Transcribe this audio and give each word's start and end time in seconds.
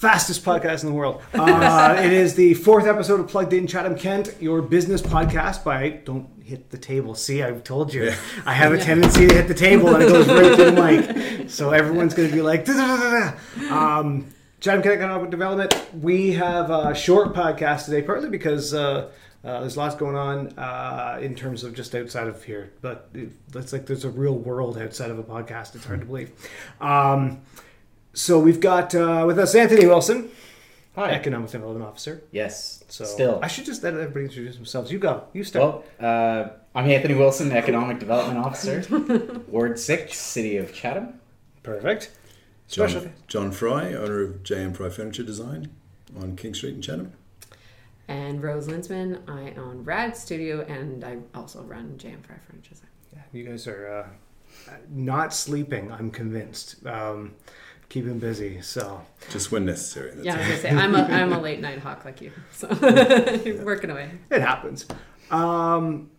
fastest 0.00 0.42
podcast 0.44 0.82
in 0.82 0.88
the 0.88 0.94
world. 0.94 1.22
Uh, 1.34 1.96
it 1.98 2.12
is 2.12 2.34
the 2.34 2.54
fourth 2.54 2.86
episode 2.86 3.20
of 3.20 3.28
Plugged 3.28 3.52
In 3.52 3.66
Chatham 3.66 3.96
Kent, 3.96 4.34
your 4.40 4.62
business 4.62 5.02
podcast 5.02 5.62
by 5.62 5.88
don't 5.90 6.26
hit 6.42 6.70
the 6.70 6.78
table. 6.78 7.14
See, 7.14 7.42
I've 7.42 7.64
told 7.64 7.92
you. 7.92 8.12
I 8.46 8.54
have 8.54 8.72
a 8.72 8.78
tendency 8.78 9.26
to 9.28 9.34
hit 9.34 9.46
the 9.46 9.54
table 9.54 9.94
and 9.94 10.02
it 10.02 10.08
goes 10.08 10.26
right 10.28 10.56
to 10.56 10.64
the 10.70 10.72
mic. 11.36 11.50
So 11.50 11.70
everyone's 11.70 12.14
going 12.14 12.28
to 12.30 12.34
be 12.34 12.40
like, 12.42 12.66
um, 13.70 14.32
Chatham 14.60 14.82
Kent 14.82 14.94
Economic 14.96 15.30
Development. 15.30 15.74
We 16.00 16.32
have 16.32 16.70
a 16.70 16.94
short 16.94 17.34
podcast 17.34 17.84
today, 17.84 18.02
partly 18.02 18.30
because. 18.30 18.72
Uh, 18.74 19.10
uh, 19.44 19.60
there's 19.60 19.76
lots 19.76 19.94
going 19.94 20.16
on 20.16 20.58
uh, 20.58 21.18
in 21.20 21.34
terms 21.34 21.64
of 21.64 21.74
just 21.74 21.94
outside 21.94 22.26
of 22.28 22.42
here, 22.42 22.72
but 22.80 23.10
it- 23.12 23.28
it's 23.54 23.74
like 23.74 23.84
there's 23.84 24.06
a 24.06 24.08
real 24.08 24.32
world 24.34 24.78
outside 24.78 25.10
of 25.10 25.18
a 25.18 25.22
podcast. 25.22 25.74
It's 25.74 25.84
hard 25.84 26.00
to 26.00 26.06
believe. 26.06 26.30
Um, 26.80 27.42
so 28.14 28.38
we've 28.38 28.60
got 28.60 28.94
uh, 28.94 29.24
with 29.26 29.38
us 29.38 29.54
Anthony 29.54 29.86
Wilson, 29.86 30.30
Hi. 30.96 31.10
Economic 31.10 31.50
Development 31.50 31.84
Officer. 31.84 32.22
Yes. 32.30 32.84
So 32.88 33.04
Still. 33.04 33.40
I 33.42 33.48
should 33.48 33.64
just 33.64 33.82
let 33.82 33.94
everybody 33.94 34.26
introduce 34.26 34.54
themselves. 34.54 34.92
You 34.92 34.98
go. 35.00 35.24
You 35.32 35.42
start. 35.42 35.84
Well, 36.00 36.08
uh, 36.08 36.50
I'm 36.74 36.88
Anthony 36.88 37.14
Wilson, 37.14 37.50
Economic 37.50 37.98
Development 37.98 38.38
Officer, 38.38 38.84
Ward 39.48 39.78
6, 39.78 40.16
City 40.16 40.56
of 40.56 40.72
Chatham. 40.72 41.20
Perfect. 41.64 42.12
Special. 42.68 43.00
John, 43.00 43.12
John 43.26 43.52
Fry, 43.52 43.92
owner 43.92 44.22
of 44.22 44.42
JM 44.44 44.76
Fry 44.76 44.88
Furniture 44.88 45.24
Design 45.24 45.70
on 46.16 46.36
King 46.36 46.54
Street 46.54 46.74
in 46.74 46.82
Chatham. 46.82 47.12
And 48.06 48.42
Rose 48.42 48.68
Linsman, 48.68 49.28
I 49.28 49.58
own 49.58 49.82
Rad 49.82 50.16
Studio 50.16 50.64
and 50.68 51.04
I 51.04 51.18
also 51.34 51.62
run 51.62 51.94
JM 51.98 52.24
Fry 52.24 52.36
Furniture 52.46 52.70
Design. 52.70 52.88
Yeah, 53.12 53.22
you 53.32 53.44
guys 53.44 53.66
are 53.66 54.06
uh, 54.68 54.72
not 54.90 55.34
sleeping. 55.34 55.90
I'm 55.90 56.10
convinced. 56.10 56.86
Um, 56.86 57.34
keeping 57.88 58.18
busy. 58.18 58.60
So 58.60 59.02
Just 59.30 59.52
when 59.52 59.64
necessary. 59.66 60.10
That's 60.14 60.24
Yeah, 60.26 60.34
I 60.34 60.36
it. 60.36 60.38
was 60.40 60.48
gonna 60.48 60.60
say 60.60 60.70
I'm 60.84 60.94
a 60.94 61.02
I'm 61.02 61.32
a 61.32 61.40
late 61.48 61.60
night 61.60 61.78
hawk 61.78 62.04
like 62.04 62.20
you, 62.20 62.32
so 62.52 62.68
working 63.64 63.90
away. 63.90 64.10
it 64.30 64.40
happens. 64.40 64.86
Um, 65.30 66.10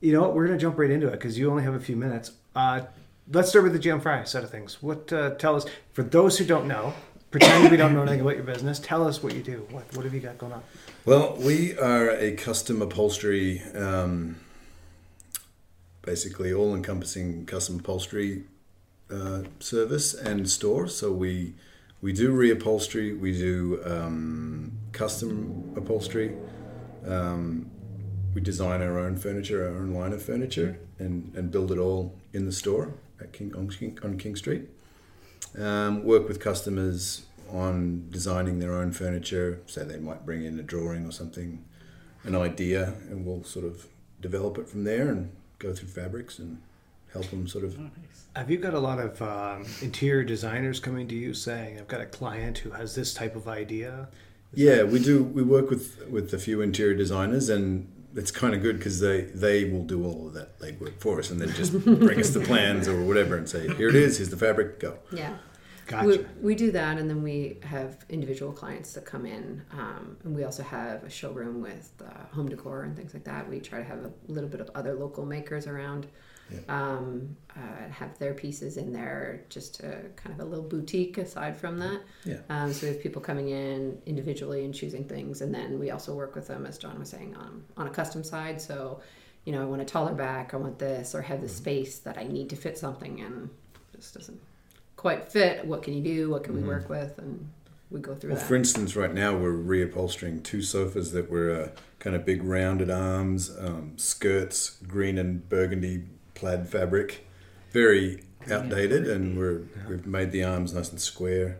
you 0.00 0.12
know 0.12 0.20
what? 0.22 0.34
We're 0.34 0.46
gonna 0.46 0.58
jump 0.58 0.78
right 0.78 0.90
into 0.90 1.08
it 1.08 1.12
because 1.12 1.38
you 1.38 1.50
only 1.50 1.62
have 1.64 1.74
a 1.74 1.80
few 1.80 1.96
minutes. 1.96 2.32
Uh, 2.54 2.82
let's 3.32 3.48
start 3.50 3.64
with 3.64 3.72
the 3.72 3.78
JM 3.78 4.02
Fry 4.02 4.24
side 4.24 4.44
of 4.44 4.50
things. 4.50 4.82
What 4.82 5.12
uh, 5.12 5.30
tell 5.36 5.56
us 5.56 5.66
for 5.92 6.02
those 6.02 6.38
who 6.38 6.44
don't 6.44 6.66
know? 6.68 6.94
Pretend 7.30 7.70
we 7.70 7.76
don't 7.76 7.92
know 7.92 8.00
anything 8.02 8.22
about 8.22 8.36
your 8.36 8.44
business. 8.44 8.78
Tell 8.78 9.06
us 9.06 9.22
what 9.22 9.34
you 9.34 9.42
do. 9.42 9.66
What 9.70 9.84
what 9.94 10.04
have 10.04 10.14
you 10.14 10.20
got 10.20 10.38
going 10.38 10.52
on? 10.52 10.62
Well, 11.04 11.36
we 11.36 11.76
are 11.78 12.10
a 12.10 12.32
custom 12.32 12.80
upholstery, 12.80 13.62
um, 13.74 14.36
basically 16.02 16.52
all 16.52 16.74
encompassing 16.74 17.44
custom 17.46 17.80
upholstery 17.80 18.44
uh, 19.10 19.42
service 19.60 20.14
and 20.14 20.48
store. 20.48 20.88
So 20.88 21.12
we 21.12 21.54
we 22.00 22.12
do 22.12 22.32
reupholstery, 22.32 23.18
we 23.18 23.32
do 23.32 23.80
um, 23.84 24.72
custom 24.92 25.72
upholstery, 25.76 26.36
um, 27.06 27.70
we 28.34 28.40
design 28.40 28.82
our 28.82 28.98
own 28.98 29.16
furniture, 29.16 29.68
our 29.68 29.76
own 29.76 29.92
line 29.92 30.12
of 30.12 30.22
furniture, 30.22 30.78
and, 30.98 31.32
and 31.34 31.50
build 31.50 31.72
it 31.72 31.78
all 31.78 32.14
in 32.32 32.46
the 32.46 32.52
store 32.52 32.94
at 33.20 33.32
King 33.32 33.54
on 33.56 33.68
King, 33.68 33.98
on 34.04 34.16
King 34.16 34.36
Street. 34.36 34.68
Um, 35.58 36.04
work 36.04 36.28
with 36.28 36.38
customers 36.38 37.26
on 37.50 38.08
designing 38.10 38.58
their 38.58 38.74
own 38.74 38.92
furniture. 38.92 39.60
So 39.66 39.84
they 39.84 39.98
might 39.98 40.24
bring 40.24 40.44
in 40.44 40.58
a 40.58 40.62
drawing 40.62 41.06
or 41.06 41.10
something, 41.10 41.64
an 42.24 42.36
idea, 42.36 42.94
and 43.10 43.24
we'll 43.24 43.44
sort 43.44 43.64
of 43.64 43.86
develop 44.20 44.58
it 44.58 44.68
from 44.68 44.84
there 44.84 45.08
and 45.08 45.32
go 45.58 45.72
through 45.72 45.88
fabrics 45.88 46.38
and 46.38 46.60
help 47.12 47.26
them 47.30 47.46
sort 47.48 47.64
of. 47.64 47.78
Have 48.36 48.50
you 48.50 48.58
got 48.58 48.74
a 48.74 48.78
lot 48.78 48.98
of 48.98 49.20
um, 49.22 49.66
interior 49.82 50.24
designers 50.24 50.80
coming 50.80 51.08
to 51.08 51.14
you 51.14 51.34
saying, 51.34 51.78
"I've 51.78 51.88
got 51.88 52.00
a 52.00 52.06
client 52.06 52.58
who 52.58 52.70
has 52.70 52.94
this 52.94 53.14
type 53.14 53.34
of 53.36 53.48
idea"? 53.48 54.08
Yeah, 54.54 54.84
we 54.84 54.98
do. 54.98 55.22
We 55.22 55.42
work 55.42 55.70
with 55.70 56.06
with 56.08 56.32
a 56.32 56.38
few 56.38 56.60
interior 56.60 56.94
designers, 56.94 57.48
and 57.48 57.92
it's 58.14 58.30
kind 58.30 58.54
of 58.54 58.62
good 58.62 58.78
because 58.78 59.00
they 59.00 59.22
they 59.22 59.64
will 59.64 59.84
do 59.84 60.04
all 60.04 60.28
of 60.28 60.34
that 60.34 60.58
legwork 60.60 60.98
for 61.00 61.18
us, 61.18 61.30
and 61.30 61.40
then 61.40 61.52
just 61.52 61.72
bring 61.84 62.20
us 62.20 62.30
the 62.30 62.40
plans 62.40 62.88
or 62.88 63.02
whatever, 63.02 63.36
and 63.36 63.48
say, 63.48 63.68
"Here 63.74 63.88
it 63.88 63.96
is. 63.96 64.18
Here's 64.18 64.30
the 64.30 64.36
fabric. 64.36 64.80
Go." 64.80 64.98
Yeah. 65.12 65.36
Gotcha. 65.88 66.06
We, 66.06 66.26
we 66.42 66.54
do 66.54 66.70
that, 66.72 66.98
and 66.98 67.08
then 67.08 67.22
we 67.22 67.56
have 67.62 68.04
individual 68.10 68.52
clients 68.52 68.92
that 68.92 69.06
come 69.06 69.24
in, 69.24 69.62
um, 69.72 70.18
and 70.22 70.36
we 70.36 70.44
also 70.44 70.62
have 70.62 71.02
a 71.02 71.08
showroom 71.08 71.62
with 71.62 71.90
uh, 72.04 72.26
home 72.34 72.46
decor 72.46 72.82
and 72.82 72.94
things 72.94 73.14
like 73.14 73.24
that. 73.24 73.48
We 73.48 73.58
try 73.58 73.78
to 73.78 73.84
have 73.84 74.04
a 74.04 74.12
little 74.26 74.50
bit 74.50 74.60
of 74.60 74.70
other 74.74 74.92
local 74.92 75.24
makers 75.24 75.66
around, 75.66 76.06
um, 76.68 77.36
uh, 77.56 77.90
have 77.90 78.18
their 78.18 78.34
pieces 78.34 78.76
in 78.76 78.92
there, 78.92 79.42
just 79.48 79.74
to 79.76 80.00
kind 80.16 80.34
of 80.34 80.40
a 80.40 80.44
little 80.44 80.64
boutique 80.64 81.18
aside 81.18 81.56
from 81.56 81.78
that. 81.78 82.00
Yeah. 82.24 82.38
Um, 82.50 82.72
so 82.72 82.86
we 82.86 82.92
have 82.92 83.02
people 83.02 83.20
coming 83.20 83.48
in 83.50 84.00
individually 84.06 84.64
and 84.64 84.74
choosing 84.74 85.04
things, 85.04 85.40
and 85.40 85.54
then 85.54 85.78
we 85.78 85.90
also 85.90 86.14
work 86.14 86.34
with 86.34 86.46
them, 86.46 86.66
as 86.66 86.78
John 86.78 86.98
was 86.98 87.08
saying, 87.08 87.36
on 87.36 87.64
on 87.76 87.86
a 87.86 87.90
custom 87.90 88.22
side. 88.24 88.60
So, 88.60 89.00
you 89.44 89.52
know, 89.52 89.62
I 89.62 89.64
want 89.64 89.82
a 89.82 89.84
taller 89.84 90.14
back, 90.14 90.54
I 90.54 90.56
want 90.56 90.78
this, 90.78 91.14
or 91.14 91.22
have 91.22 91.40
the 91.40 91.48
space 91.48 91.98
that 92.00 92.18
I 92.18 92.24
need 92.24 92.50
to 92.50 92.56
fit 92.56 92.78
something, 92.78 93.20
and 93.20 93.50
it 93.94 94.00
just 94.00 94.14
doesn't 94.14 94.40
quite 94.96 95.30
fit. 95.32 95.64
What 95.64 95.82
can 95.82 95.94
you 95.94 96.02
do? 96.02 96.30
What 96.30 96.44
can 96.44 96.54
we 96.54 96.62
work 96.62 96.88
with? 96.88 97.18
And 97.18 97.48
we 97.90 98.00
go 98.00 98.14
through 98.14 98.30
Well, 98.30 98.38
that. 98.38 98.46
for 98.46 98.56
instance, 98.56 98.96
right 98.96 99.14
now 99.14 99.36
we're 99.36 99.52
reupholstering 99.52 100.42
two 100.42 100.60
sofas 100.60 101.12
that 101.12 101.30
were 101.30 101.50
uh, 101.50 101.68
kind 101.98 102.14
of 102.14 102.24
big 102.26 102.42
rounded 102.42 102.90
arms, 102.90 103.50
um, 103.58 103.92
skirts, 103.96 104.76
green 104.86 105.16
and 105.18 105.48
burgundy 105.48 106.04
plaid 106.38 106.68
fabric, 106.68 107.26
very 107.72 108.22
outdated, 108.50 109.08
and 109.08 109.36
we're 109.36 109.62
we've 109.88 110.06
made 110.06 110.30
the 110.30 110.44
arms 110.44 110.72
nice 110.72 110.90
and 110.90 111.00
square, 111.00 111.58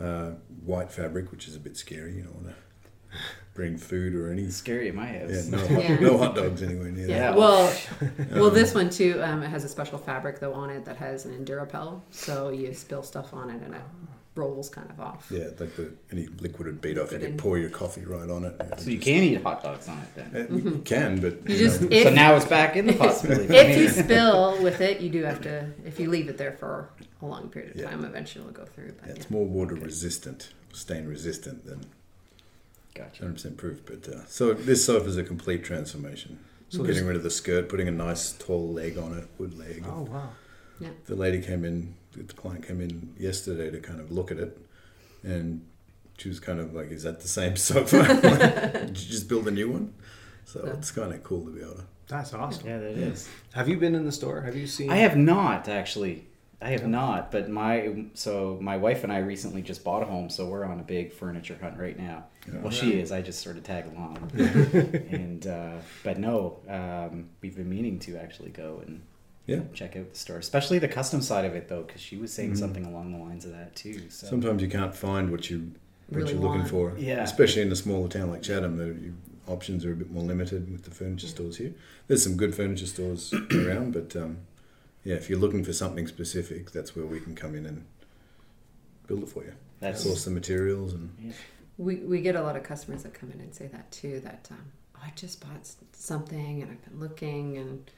uh, 0.00 0.30
white 0.64 0.90
fabric, 0.90 1.30
which 1.30 1.46
is 1.46 1.54
a 1.54 1.60
bit 1.60 1.76
scary. 1.76 2.16
You 2.16 2.22
don't 2.22 2.34
want 2.34 2.48
to 2.48 2.54
bring 3.54 3.76
food 3.76 4.14
or 4.14 4.32
any. 4.32 4.48
Scary 4.50 4.88
at 4.88 4.94
my 4.94 5.06
house. 5.06 5.30
Yeah, 5.30 5.56
no, 5.56 5.64
Yeah. 5.80 6.00
no 6.00 6.18
hot 6.18 6.34
dogs 6.34 6.62
anywhere 6.62 6.90
near 6.90 7.06
yeah. 7.08 7.18
that. 7.18 7.36
Well, 7.36 7.72
well, 8.32 8.50
this 8.50 8.74
one 8.74 8.90
too. 8.90 9.20
Um, 9.22 9.42
it 9.42 9.48
has 9.48 9.64
a 9.64 9.68
special 9.68 9.98
fabric 9.98 10.40
though 10.40 10.54
on 10.54 10.70
it 10.70 10.84
that 10.86 10.96
has 10.96 11.26
an 11.26 11.44
Endurapel, 11.44 12.00
so 12.10 12.48
you 12.48 12.72
spill 12.72 13.02
stuff 13.02 13.34
on 13.34 13.50
it 13.50 13.62
and 13.62 13.74
it 13.74 13.82
rolls 14.38 14.68
kind 14.70 14.88
of 14.90 15.00
off. 15.00 15.26
Yeah, 15.30 15.48
like 15.58 15.74
the 15.76 15.92
any 16.12 16.26
liquid 16.40 16.66
would 16.66 16.80
beat 16.80 16.96
off. 16.96 17.12
You 17.12 17.18
could 17.18 17.36
pour 17.38 17.58
your 17.58 17.70
coffee 17.70 18.04
right 18.04 18.30
on 18.30 18.44
it. 18.44 18.54
Yeah, 18.58 18.76
So 18.76 18.90
you 18.90 18.98
can 18.98 19.22
eat 19.24 19.42
hot 19.42 19.62
dogs 19.62 19.88
on 19.88 19.98
it 19.98 20.14
then. 20.14 20.46
Uh, 20.50 20.54
You 20.70 20.82
can, 20.84 21.20
but 21.20 21.48
You 21.48 21.56
just 21.58 21.82
if, 21.82 22.04
so 22.04 22.14
now 22.14 22.36
it's 22.36 22.46
back 22.46 22.76
in 22.76 22.86
the 22.86 22.92
possibility. 22.94 23.54
if 23.54 23.76
you 23.76 23.88
spill 24.04 24.62
with 24.62 24.80
it, 24.80 25.00
you 25.00 25.10
do 25.10 25.22
have 25.24 25.40
to. 25.42 25.70
If 25.84 25.98
you 26.00 26.08
leave 26.08 26.28
it 26.28 26.38
there 26.38 26.52
for 26.52 26.88
a 27.20 27.26
long 27.26 27.48
period 27.50 27.72
of 27.74 27.80
Yeah. 27.80 27.90
time, 27.90 28.04
eventually 28.04 28.44
it'll 28.46 28.64
go 28.64 28.64
through. 28.64 28.92
But 28.92 29.08
yeah, 29.08 29.12
yeah. 29.14 29.16
it's 29.20 29.30
more 29.30 29.44
water 29.44 29.74
resistant, 29.74 30.50
stain 30.72 31.06
resistant 31.06 31.66
than 31.66 31.84
Gotcha. 32.94 33.24
100% 33.24 33.56
proof. 33.56 33.80
But 33.84 34.08
uh, 34.08 34.24
so 34.26 34.54
this 34.54 34.84
sofa 34.84 35.08
is 35.08 35.16
a 35.16 35.24
complete 35.24 35.64
transformation. 35.64 36.38
So 36.70 36.78
So 36.78 36.84
getting 36.84 37.06
rid 37.06 37.16
of 37.16 37.22
the 37.22 37.30
skirt, 37.30 37.68
putting 37.68 37.88
a 37.88 37.92
nice 37.92 38.32
tall 38.32 38.68
leg 38.72 38.98
on 38.98 39.16
it, 39.18 39.26
wood 39.38 39.58
leg. 39.58 39.84
Oh 39.88 40.02
wow. 40.02 40.30
Yeah. 40.80 40.90
The 41.06 41.16
lady 41.16 41.40
came 41.42 41.64
in, 41.64 41.94
the 42.16 42.22
client 42.34 42.66
came 42.66 42.80
in 42.80 43.14
yesterday 43.18 43.70
to 43.70 43.78
kind 43.80 44.00
of 44.00 44.10
look 44.10 44.30
at 44.30 44.38
it, 44.38 44.58
and 45.22 45.64
she 46.18 46.28
was 46.28 46.40
kind 46.40 46.58
of 46.60 46.74
like, 46.74 46.90
"Is 46.90 47.02
that 47.04 47.20
the 47.20 47.28
same 47.28 47.56
sofa? 47.68 48.02
Did 48.86 48.88
you 49.00 49.08
just 49.10 49.28
build 49.28 49.46
a 49.48 49.50
new 49.52 49.70
one?" 49.70 49.94
So 50.44 50.62
Yeah. 50.64 50.72
it's 50.74 50.90
kind 50.90 51.12
of 51.12 51.22
cool 51.22 51.44
to 51.44 51.50
be 51.50 51.60
able 51.60 51.74
to. 51.74 51.84
That's 52.08 52.32
awesome. 52.32 52.66
Yeah, 52.66 52.78
that 52.78 52.92
is. 52.96 53.28
Have 53.52 53.68
you 53.68 53.76
been 53.76 53.94
in 53.94 54.04
the 54.06 54.12
store? 54.12 54.40
Have 54.40 54.56
you 54.56 54.66
seen? 54.66 54.90
I 54.90 54.96
have 54.96 55.16
not 55.16 55.68
actually. 55.68 56.24
I 56.60 56.70
have 56.70 56.88
not, 56.88 57.30
but 57.30 57.48
my 57.48 58.06
so 58.14 58.58
my 58.60 58.78
wife 58.78 59.04
and 59.04 59.12
I 59.12 59.18
recently 59.18 59.62
just 59.62 59.84
bought 59.84 60.02
a 60.02 60.06
home, 60.06 60.28
so 60.28 60.46
we're 60.46 60.64
on 60.64 60.80
a 60.80 60.82
big 60.82 61.12
furniture 61.12 61.56
hunt 61.60 61.78
right 61.78 61.96
now. 61.96 62.24
Well, 62.52 62.72
she 62.72 62.98
is. 62.98 63.12
I 63.12 63.20
just 63.22 63.42
sort 63.42 63.58
of 63.58 63.62
tag 63.62 63.86
along, 63.86 64.16
and 65.12 65.46
uh, 65.46 65.76
but 66.02 66.18
no, 66.18 66.58
um, 66.68 67.28
we've 67.42 67.54
been 67.54 67.68
meaning 67.70 68.00
to 68.00 68.16
actually 68.16 68.50
go 68.50 68.82
and 68.84 69.02
Yeah. 69.48 69.60
check 69.72 69.96
out 69.96 70.10
the 70.12 70.18
store, 70.18 70.36
especially 70.38 70.78
the 70.78 70.88
custom 70.88 71.22
side 71.22 71.44
of 71.46 71.54
it 71.56 71.68
though, 71.68 71.82
because 71.82 72.02
she 72.02 72.16
was 72.18 72.32
saying 72.32 72.52
Mhm. 72.52 72.58
something 72.58 72.84
along 72.84 73.12
the 73.12 73.18
lines 73.18 73.44
of 73.46 73.52
that 73.52 73.74
too. 73.74 74.10
So 74.10 74.26
Sometimes 74.28 74.60
you 74.62 74.68
can't 74.68 74.94
find 74.94 75.30
what 75.30 75.48
you 75.50 75.72
what 76.10 76.16
Really 76.20 76.32
you're 76.32 76.40
looking 76.42 76.58
want. 76.60 76.70
for. 76.70 76.94
Yeah. 76.98 77.22
Especially 77.22 77.60
in 77.62 77.70
a 77.72 77.76
smaller 77.76 78.08
town 78.08 78.30
like 78.30 78.40
Chatham, 78.42 78.76
the 78.78 79.50
options 79.52 79.84
are 79.84 79.92
a 79.92 79.96
bit 79.96 80.10
more 80.10 80.22
limited 80.22 80.70
with 80.70 80.84
the 80.84 80.90
furniture 80.90 81.26
stores 81.26 81.56
here. 81.58 81.74
There's 82.06 82.22
some 82.22 82.36
good 82.36 82.54
furniture 82.54 82.86
stores 82.86 83.32
around, 83.52 83.92
but 83.92 84.14
um, 84.16 84.38
yeah, 85.04 85.16
if 85.16 85.28
you're 85.30 85.38
looking 85.38 85.64
for 85.64 85.72
something 85.74 86.06
specific, 86.06 86.70
that's 86.70 86.94
where 86.96 87.04
we 87.06 87.20
can 87.20 87.34
come 87.34 87.54
in 87.54 87.64
and 87.66 87.84
build 89.06 89.22
it 89.22 89.28
for 89.28 89.44
you. 89.44 89.52
that's 89.80 90.02
Source 90.02 90.24
the 90.24 90.30
materials 90.30 90.92
and 90.94 91.10
We, 91.78 91.96
we 91.96 92.20
get 92.20 92.36
a 92.36 92.42
lot 92.42 92.56
of 92.56 92.62
customers 92.64 93.02
that 93.04 93.14
come 93.14 93.30
in 93.30 93.40
and 93.40 93.54
say 93.54 93.66
that 93.68 93.90
too 93.92 94.20
that 94.20 94.48
um, 94.50 94.72
oh, 94.96 95.00
I 95.04 95.12
just 95.14 95.40
bought 95.40 95.66
something 95.92 96.62
and 96.62 96.70
I've 96.70 96.84
been 96.90 97.00
looking 97.00 97.56
and 97.58 97.90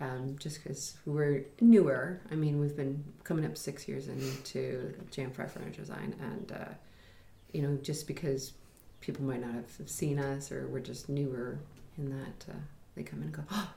um, 0.00 0.36
just 0.38 0.62
because 0.62 0.96
we're 1.06 1.44
newer 1.60 2.20
I 2.30 2.34
mean 2.34 2.60
we've 2.60 2.76
been 2.76 3.02
coming 3.24 3.44
up 3.44 3.56
six 3.56 3.88
years 3.88 4.08
into 4.08 4.92
JM 5.10 5.32
Fry 5.32 5.46
Furniture 5.46 5.80
Design 5.82 6.14
and 6.20 6.52
uh, 6.52 6.72
you 7.52 7.62
know 7.62 7.76
just 7.82 8.06
because 8.06 8.52
people 9.00 9.24
might 9.24 9.40
not 9.40 9.54
have 9.54 9.70
seen 9.88 10.18
us 10.18 10.50
or 10.52 10.66
we're 10.68 10.80
just 10.80 11.08
newer 11.08 11.58
in 11.98 12.10
that 12.10 12.44
uh, 12.50 12.56
they 12.94 13.02
come 13.02 13.20
in 13.20 13.26
and 13.26 13.32
go 13.36 13.42
oh 13.50 13.70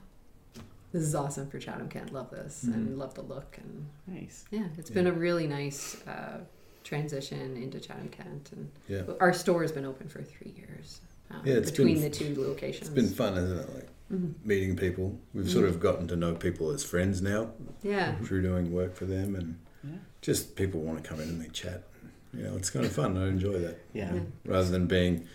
this 0.91 1.03
is 1.03 1.13
awesome 1.15 1.47
for 1.49 1.59
Chatham 1.59 1.87
Kent 1.87 2.11
love 2.11 2.31
this 2.31 2.63
and 2.63 2.97
love 2.97 3.13
the 3.13 3.21
look 3.21 3.57
and 3.61 3.85
nice. 4.07 4.45
yeah, 4.49 4.65
it's 4.77 4.89
been 4.89 5.05
a 5.07 5.11
really 5.11 5.45
nice 5.45 6.01
uh, 6.07 6.39
transition 6.83 7.55
into 7.57 7.79
Chatham 7.79 8.09
Kent, 8.09 8.49
and 8.53 8.71
Yeah. 8.87 9.03
our 9.19 9.31
store 9.31 9.61
has 9.61 9.71
been 9.71 9.85
open 9.85 10.09
for 10.09 10.23
three 10.23 10.51
years. 10.57 11.01
Um, 11.29 11.41
Yeah, 11.45 11.59
between 11.59 11.93
been- 12.01 12.01
the 12.01 12.09
two 12.09 12.33
locations. 12.41 12.87
It's 12.87 12.95
been 12.95 13.07
fun, 13.09 13.37
isn't 13.37 13.59
it? 13.59 13.75
Like 13.75 13.87
Mm-hmm. 14.11 14.47
meeting 14.47 14.75
people. 14.75 15.19
We've 15.35 15.49
sort 15.49 15.65
of 15.65 15.79
gotten 15.79 16.07
to 16.07 16.15
know 16.15 16.33
people 16.33 16.71
as 16.71 16.83
friends 16.83 17.21
now 17.21 17.51
Yeah, 17.83 18.15
through 18.15 18.41
doing 18.41 18.71
work 18.73 18.95
for 18.95 19.05
them, 19.05 19.35
and 19.35 19.59
Yeah. 19.83 19.97
just 20.21 20.55
people 20.55 20.81
want 20.81 21.03
to 21.03 21.07
come 21.07 21.19
in 21.21 21.29
and 21.29 21.39
they 21.39 21.47
chat. 21.49 21.83
You 22.33 22.43
know, 22.43 22.55
it's 22.55 22.69
kind 22.71 22.85
of 22.85 22.91
fun. 22.91 23.17
I 23.17 23.27
enjoy 23.27 23.59
that 23.59 23.77
Yeah. 23.93 24.13
Yeah. 24.15 24.21
rather 24.45 24.69
than 24.71 24.87
being 24.87 25.27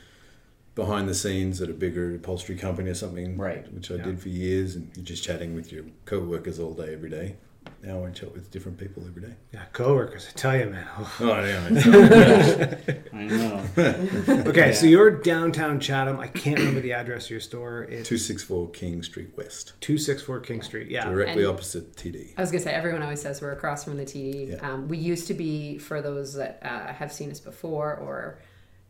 behind 0.74 1.08
the 1.08 1.14
scenes 1.14 1.62
at 1.62 1.70
a 1.70 1.72
bigger 1.72 2.16
upholstery 2.16 2.56
company 2.56 2.90
or 2.90 2.94
something. 2.94 3.36
Right. 3.36 3.72
Which 3.72 3.92
I 3.92 3.94
Yeah. 3.94 4.04
did 4.06 4.18
for 4.20 4.28
years, 4.28 4.74
and 4.74 4.90
you're 4.96 5.04
just 5.04 5.22
chatting 5.22 5.54
with 5.54 5.70
your 5.70 5.84
co-workers 6.04 6.58
all 6.58 6.74
day, 6.74 6.92
every 6.94 7.10
day. 7.10 7.36
Now 7.84 8.02
I 8.04 8.10
chat 8.10 8.32
with 8.32 8.50
different 8.50 8.78
people 8.78 9.04
every 9.06 9.20
day. 9.20 9.34
Yeah, 9.52 9.64
coworkers. 9.74 10.26
I 10.28 10.32
tell 10.38 10.56
you, 10.56 10.66
man. 10.70 10.86
Oh. 10.96 11.44
Yeah. 11.44 11.68
it's- 11.70 13.04
I 13.12 13.24
know. 13.24 13.64
Okay, 14.48 14.72
so 14.72 14.86
you're 14.86 15.10
downtown 15.10 15.80
Chatham. 15.80 16.18
I 16.18 16.28
can't 16.28 16.58
remember 16.58 16.80
the 16.80 16.92
address 16.94 17.24
of 17.26 17.30
your 17.32 17.40
store. 17.40 17.82
It's 17.84 18.08
Two 18.08 18.16
six 18.18 18.42
four 18.42 18.70
King 18.70 19.02
Street 19.02 19.30
West, 19.36 19.74
two 19.80 19.98
six 19.98 20.22
four 20.22 20.40
King 20.40 20.62
Street. 20.62 20.88
Yeah. 20.90 21.04
directly 21.08 21.42
And- 21.44 21.52
opposite 21.52 21.94
TD. 21.96 22.32
I 22.36 22.40
was 22.40 22.50
gonna 22.50 22.62
say 22.62 22.72
everyone 22.72 23.02
always 23.02 23.20
says 23.20 23.42
we're 23.42 23.52
across 23.52 23.84
from 23.84 23.96
the 23.98 24.04
TD. 24.04 24.50
Yeah. 24.52 24.56
Um, 24.72 24.88
we 24.88 24.96
used 24.96 25.26
to 25.26 25.34
be 25.34 25.76
for 25.78 26.00
those 26.00 26.34
that 26.34 26.60
uh, 26.62 26.92
have 26.92 27.12
seen 27.12 27.30
us 27.30 27.40
before 27.40 27.96
or 27.96 28.38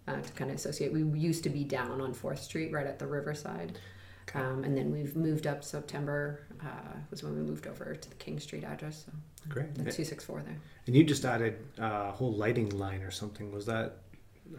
uh, 0.07 0.21
to 0.21 0.33
kind 0.35 0.51
of 0.51 0.57
associate. 0.57 0.93
We 0.93 1.03
used 1.19 1.43
to 1.45 1.51
be 1.51 1.65
down 1.65 2.01
on 2.01 2.13
Fourth 2.15 2.43
Street, 2.43 2.73
right 2.73 2.87
at 2.87 2.99
the 2.99 3.07
riverside, 3.07 3.79
um, 4.35 4.65
and 4.65 4.77
then 4.77 4.91
we've 4.93 5.17
moved 5.17 5.47
up. 5.47 5.63
September 5.65 6.41
uh, 6.63 6.97
was 7.11 7.23
when 7.23 7.35
we 7.35 7.43
moved 7.43 7.67
over 7.67 7.95
to 7.95 8.09
the 8.09 8.15
King 8.17 8.39
Street 8.41 8.65
address. 8.65 9.05
So 9.07 9.13
Great. 9.49 9.75
the 9.75 9.91
two 9.93 10.05
six 10.05 10.25
four 10.25 10.43
there. 10.43 10.57
And 10.87 10.95
you 10.97 11.05
just 11.05 11.25
added 11.25 11.59
uh, 11.81 12.07
a 12.09 12.13
whole 12.13 12.33
lighting 12.33 12.71
line 12.71 13.03
or 13.03 13.11
something. 13.11 13.53
Was 13.53 13.67
that? 13.67 13.97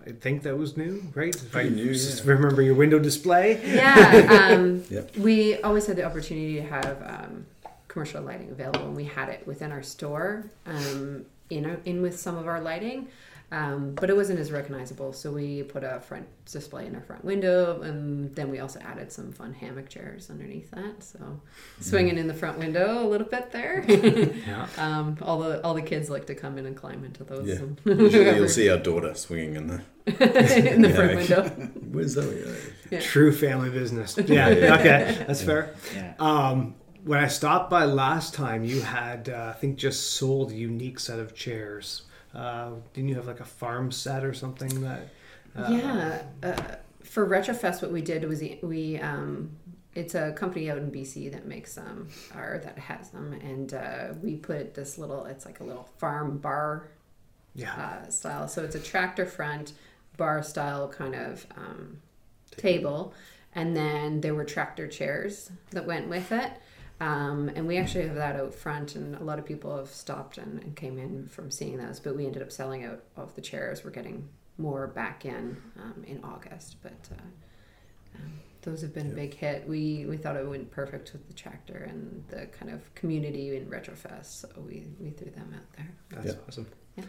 I 0.05 0.11
think 0.11 0.41
that 0.43 0.57
was 0.57 0.75
new, 0.77 1.03
right? 1.13 1.35
If 1.35 1.55
I 1.55 1.61
Pretty 1.61 1.69
new, 1.75 1.93
just 1.93 2.25
yeah. 2.25 2.31
remember 2.31 2.61
your 2.63 2.73
window 2.75 2.99
display. 2.99 3.61
Yeah. 3.63 4.51
Um, 4.55 4.83
Yep. 4.89 5.17
We 5.17 5.61
always 5.61 5.85
had 5.85 5.95
the 5.97 6.03
opportunity 6.03 6.55
to 6.55 6.63
have 6.63 7.01
um, 7.05 7.45
commercial 7.87 8.21
lighting 8.23 8.49
available, 8.49 8.81
and 8.87 8.95
we 8.95 9.05
had 9.05 9.29
it 9.29 9.45
within 9.45 9.71
our 9.71 9.83
store, 9.83 10.49
um, 10.65 11.25
in 11.51 11.65
our, 11.67 11.77
in 11.85 12.01
with 12.01 12.19
some 12.19 12.35
of 12.35 12.47
our 12.47 12.59
lighting, 12.59 13.07
um, 13.51 13.93
but 13.95 14.09
it 14.09 14.15
wasn't 14.15 14.39
as 14.39 14.51
recognizable. 14.51 15.13
So 15.13 15.31
we 15.31 15.63
put 15.63 15.83
a 15.83 15.99
front 15.99 16.25
display 16.51 16.85
in 16.87 16.95
our 16.95 17.01
front 17.01 17.23
window, 17.23 17.81
and 17.81 18.35
then 18.35 18.49
we 18.49 18.59
also 18.59 18.79
added 18.79 19.11
some 19.11 19.31
fun 19.31 19.53
hammock 19.53 19.87
chairs 19.89 20.29
underneath 20.29 20.71
that. 20.71 21.03
So 21.03 21.39
swinging 21.79 22.17
in 22.17 22.27
the 22.27 22.33
front 22.33 22.57
window 22.59 23.05
a 23.05 23.07
little 23.07 23.27
bit 23.27 23.51
there. 23.51 23.83
Yeah. 24.45 24.67
um, 24.77 25.17
all 25.21 25.39
the 25.39 25.63
all 25.63 25.73
the 25.73 25.81
kids 25.81 26.09
like 26.09 26.25
to 26.27 26.35
come 26.35 26.57
in 26.57 26.65
and 26.65 26.75
climb 26.75 27.03
into 27.05 27.23
those. 27.23 27.47
Yeah. 27.47 27.59
Usually 27.93 28.35
you'll 28.35 28.47
see 28.59 28.69
our 28.69 28.77
daughter 28.77 29.13
swinging 29.15 29.55
in 29.55 29.67
the. 29.67 29.81
in 30.75 30.81
the 30.81 30.89
Yeah. 30.89 30.95
front 30.95 31.15
window. 31.15 31.43
Where's 31.91 32.11
Zoe? 32.11 32.43
Yeah. 32.91 32.99
True 32.99 33.31
family 33.31 33.69
business. 33.69 34.17
Yeah. 34.17 34.49
okay, 34.79 35.23
that's 35.27 35.41
fair. 35.41 35.73
Yeah. 35.95 36.13
Um, 36.19 36.75
when 37.03 37.19
I 37.19 37.27
stopped 37.27 37.69
by 37.69 37.85
last 37.85 38.33
time, 38.33 38.63
you 38.63 38.81
had 38.81 39.29
uh, 39.29 39.53
I 39.55 39.59
think 39.59 39.77
just 39.77 40.13
sold 40.15 40.51
a 40.51 40.55
unique 40.55 40.99
set 40.99 41.19
of 41.19 41.33
chairs. 41.35 42.03
Uh, 42.35 42.71
didn't 42.93 43.09
you 43.09 43.15
have 43.15 43.27
like 43.27 43.39
a 43.39 43.45
farm 43.45 43.91
set 43.91 44.23
or 44.23 44.33
something 44.33 44.81
that? 44.81 45.07
Uh, 45.55 45.67
yeah, 45.71 46.23
uh, 46.43 46.75
for 47.03 47.25
Retrofest, 47.25 47.81
what 47.81 47.91
we 47.91 48.01
did 48.01 48.25
was 48.27 48.43
we 48.61 48.97
um, 48.99 49.51
it's 49.93 50.15
a 50.15 50.33
company 50.33 50.69
out 50.69 50.77
in 50.77 50.91
BC 50.91 51.31
that 51.31 51.45
makes 51.45 51.75
them 51.75 52.09
or 52.35 52.59
that 52.63 52.77
has 52.77 53.09
them, 53.11 53.31
and 53.33 53.73
uh, 53.73 54.07
we 54.21 54.35
put 54.35 54.73
this 54.73 54.97
little. 54.97 55.25
It's 55.25 55.45
like 55.45 55.61
a 55.61 55.63
little 55.63 55.87
farm 55.97 56.37
bar 56.39 56.89
Yeah. 57.53 57.73
uh, 57.73 58.09
style. 58.09 58.47
So 58.49 58.63
it's 58.65 58.75
a 58.75 58.81
tractor 58.81 59.25
front 59.25 59.71
bar 60.17 60.43
style 60.43 60.89
kind 60.89 61.15
of 61.15 61.45
um, 61.55 61.99
table, 62.57 63.13
and 63.53 63.75
then 63.77 64.19
there 64.19 64.35
were 64.35 64.43
tractor 64.45 64.87
chairs 64.87 65.51
that 65.71 65.85
went 65.85 66.09
with 66.09 66.31
it. 66.33 66.51
Um, 67.01 67.49
and 67.55 67.67
we 67.67 67.77
actually 67.77 68.07
have 68.07 68.15
that 68.15 68.37
out 68.37 68.53
front, 68.53 68.95
and 68.95 69.15
a 69.15 69.23
lot 69.23 69.37
of 69.37 69.45
people 69.45 69.75
have 69.77 69.89
stopped 69.89 70.37
and, 70.37 70.61
and 70.63 70.75
came 70.75 70.97
in 70.97 71.27
from 71.27 71.51
seeing 71.51 71.77
those. 71.77 71.99
But 71.99 72.15
we 72.15 72.25
ended 72.25 72.41
up 72.41 72.51
selling 72.51 72.85
out 72.85 73.03
of 73.17 73.35
the 73.35 73.41
chairs. 73.41 73.83
We're 73.83 73.91
getting 73.91 74.29
more 74.57 74.87
back 74.87 75.25
in 75.25 75.57
um, 75.81 76.03
in 76.07 76.23
August, 76.23 76.77
but 76.81 77.09
uh, 77.11 77.21
um, 78.15 78.31
those 78.61 78.81
have 78.81 78.93
been 78.93 79.11
a 79.11 79.13
big 79.15 79.33
hit. 79.33 79.67
We 79.67 80.05
we 80.07 80.15
thought 80.15 80.37
it 80.37 80.47
went 80.47 80.71
perfect 80.71 81.11
with 81.11 81.27
the 81.27 81.33
tractor 81.33 81.85
and 81.89 82.23
the 82.29 82.45
kind 82.45 82.71
of 82.71 82.93
community 82.95 83.57
in 83.57 83.65
Retrofest, 83.65 84.25
so 84.27 84.47
we, 84.65 84.87
we 84.99 85.09
threw 85.09 85.31
them 85.31 85.53
out 85.53 85.73
there. 85.75 85.91
That's 86.11 86.27
Yeah. 86.35 86.41
awesome. 86.47 86.67
Yeah. 86.95 87.03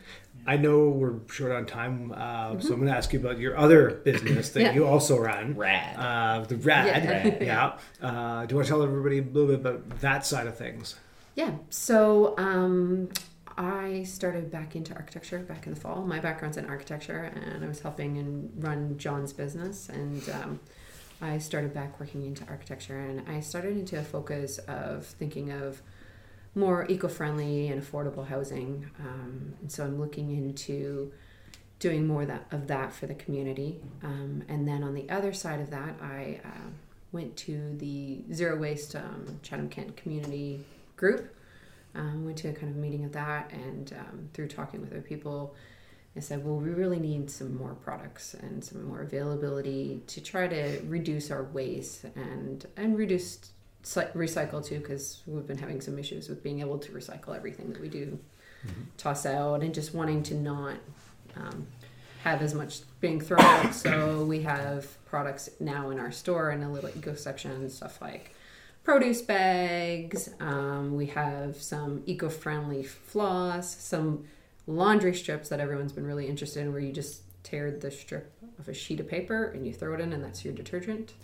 I 0.48 0.56
know 0.56 0.88
we're 0.88 1.14
short 1.28 1.50
on 1.52 1.66
time, 1.66 2.12
uh, 2.16 2.58
so 2.60 2.72
I'm 2.72 2.80
going 2.80 2.86
to 2.92 2.96
ask 2.96 3.12
you 3.12 3.18
about 3.18 3.38
your 3.38 3.56
other 3.58 3.90
business 4.04 4.50
that 4.50 4.60
Yeah. 4.62 4.72
you 4.74 4.86
also 4.86 5.18
run. 5.18 5.56
Rad. 5.56 5.96
Uh, 5.98 6.44
the 6.46 6.56
Rad. 6.56 7.04
Yeah. 7.40 7.44
Yeah. 7.44 7.78
Uh, 8.06 8.46
do 8.46 8.52
you 8.52 8.56
want 8.56 8.66
to 8.66 8.70
tell 8.72 8.82
everybody 8.82 9.18
a 9.18 9.22
little 9.22 9.46
bit 9.48 9.56
about 9.60 10.00
that 10.00 10.24
side 10.24 10.46
of 10.46 10.56
things? 10.56 10.94
Yeah. 11.34 11.52
So 11.70 12.34
um, 12.38 13.08
I 13.58 14.04
started 14.04 14.50
back 14.50 14.76
into 14.76 14.94
architecture 14.94 15.38
back 15.40 15.66
in 15.66 15.74
the 15.74 15.80
fall. 15.80 16.02
My 16.04 16.20
background's 16.20 16.56
in 16.58 16.66
architecture, 16.66 17.32
and 17.34 17.64
I 17.64 17.68
was 17.68 17.80
helping 17.80 18.18
and 18.18 18.52
run 18.62 18.98
John's 18.98 19.32
business. 19.32 19.88
And 19.88 20.28
um, 20.30 20.60
I 21.20 21.38
started 21.38 21.72
back 21.74 21.98
working 21.98 22.24
into 22.24 22.44
architecture, 22.48 22.98
and 23.00 23.28
I 23.28 23.40
started 23.40 23.76
into 23.76 23.98
a 23.98 24.02
focus 24.02 24.58
of 24.68 25.06
thinking 25.06 25.50
of 25.50 25.82
more 26.56 26.86
eco-friendly 26.88 27.68
and 27.68 27.80
affordable 27.82 28.26
housing. 28.26 28.90
Um, 28.98 29.54
and 29.60 29.70
so 29.70 29.84
I'm 29.84 30.00
looking 30.00 30.30
into 30.30 31.12
doing 31.78 32.06
more 32.06 32.24
that, 32.24 32.46
of 32.50 32.66
that 32.68 32.92
for 32.94 33.06
the 33.06 33.14
community. 33.14 33.78
Um, 34.02 34.42
and 34.48 34.66
then 34.66 34.82
on 34.82 34.94
the 34.94 35.08
other 35.10 35.32
side 35.32 35.60
of 35.60 35.70
that, 35.70 35.96
I 36.00 36.40
uh, 36.44 36.70
went 37.12 37.36
to 37.36 37.76
the 37.76 38.24
Zero 38.32 38.56
Waste 38.56 38.96
um, 38.96 39.38
Chatham 39.42 39.68
Kent 39.68 39.96
Community 39.96 40.64
Group. 40.96 41.34
Um, 41.94 42.24
went 42.24 42.38
to 42.38 42.48
a 42.48 42.52
kind 42.52 42.70
of 42.70 42.76
meeting 42.76 43.04
of 43.04 43.12
that, 43.12 43.50
and 43.52 43.94
um, 43.98 44.28
through 44.34 44.48
talking 44.48 44.82
with 44.82 44.92
other 44.92 45.00
people, 45.00 45.54
I 46.14 46.20
said, 46.20 46.44
well, 46.44 46.56
we 46.56 46.70
really 46.70 46.98
need 46.98 47.30
some 47.30 47.56
more 47.56 47.74
products 47.74 48.34
and 48.34 48.62
some 48.62 48.84
more 48.84 49.02
availability 49.02 50.02
to 50.06 50.20
try 50.22 50.46
to 50.46 50.80
reduce 50.86 51.30
our 51.30 51.44
waste 51.44 52.04
and 52.14 52.66
and 52.76 52.98
reduce 52.98 53.50
recycle 54.14 54.64
too, 54.64 54.78
because 54.78 55.22
we've 55.26 55.46
been 55.46 55.58
having 55.58 55.80
some 55.80 55.98
issues 55.98 56.28
with 56.28 56.42
being 56.42 56.60
able 56.60 56.78
to 56.78 56.92
recycle 56.92 57.36
everything 57.36 57.72
that 57.72 57.80
we 57.80 57.88
do 57.88 58.18
toss 58.96 59.24
out, 59.26 59.62
and 59.62 59.72
just 59.74 59.94
wanting 59.94 60.22
to 60.24 60.34
not 60.34 60.76
um, 61.36 61.66
have 62.24 62.42
as 62.42 62.54
much 62.54 62.80
being 63.00 63.20
thrown 63.20 63.40
out. 63.40 63.74
So 63.74 64.24
we 64.24 64.42
have 64.42 65.04
products 65.06 65.48
now 65.60 65.90
in 65.90 66.00
our 66.00 66.10
store 66.10 66.50
in 66.50 66.62
a 66.62 66.70
little 66.70 66.90
eco 66.90 67.14
section, 67.14 67.68
stuff 67.70 68.00
like 68.00 68.34
produce 68.82 69.22
bags. 69.22 70.30
Um, 70.40 70.96
we 70.96 71.06
have 71.06 71.60
some 71.60 72.02
eco-friendly 72.06 72.84
floss, 72.84 73.76
some 73.76 74.24
laundry 74.66 75.14
strips 75.14 75.48
that 75.48 75.60
everyone's 75.60 75.92
been 75.92 76.06
really 76.06 76.26
interested 76.26 76.62
in, 76.62 76.72
where 76.72 76.80
you 76.80 76.92
just 76.92 77.20
tear 77.46 77.70
the 77.70 77.90
strip 77.90 78.32
of 78.58 78.68
a 78.68 78.74
sheet 78.74 79.00
of 79.00 79.08
paper 79.08 79.44
and 79.44 79.66
you 79.66 79.72
throw 79.72 79.94
it 79.94 80.00
in, 80.00 80.12
and 80.12 80.22
that's 80.22 80.44
your 80.44 80.54
detergent. 80.54 81.14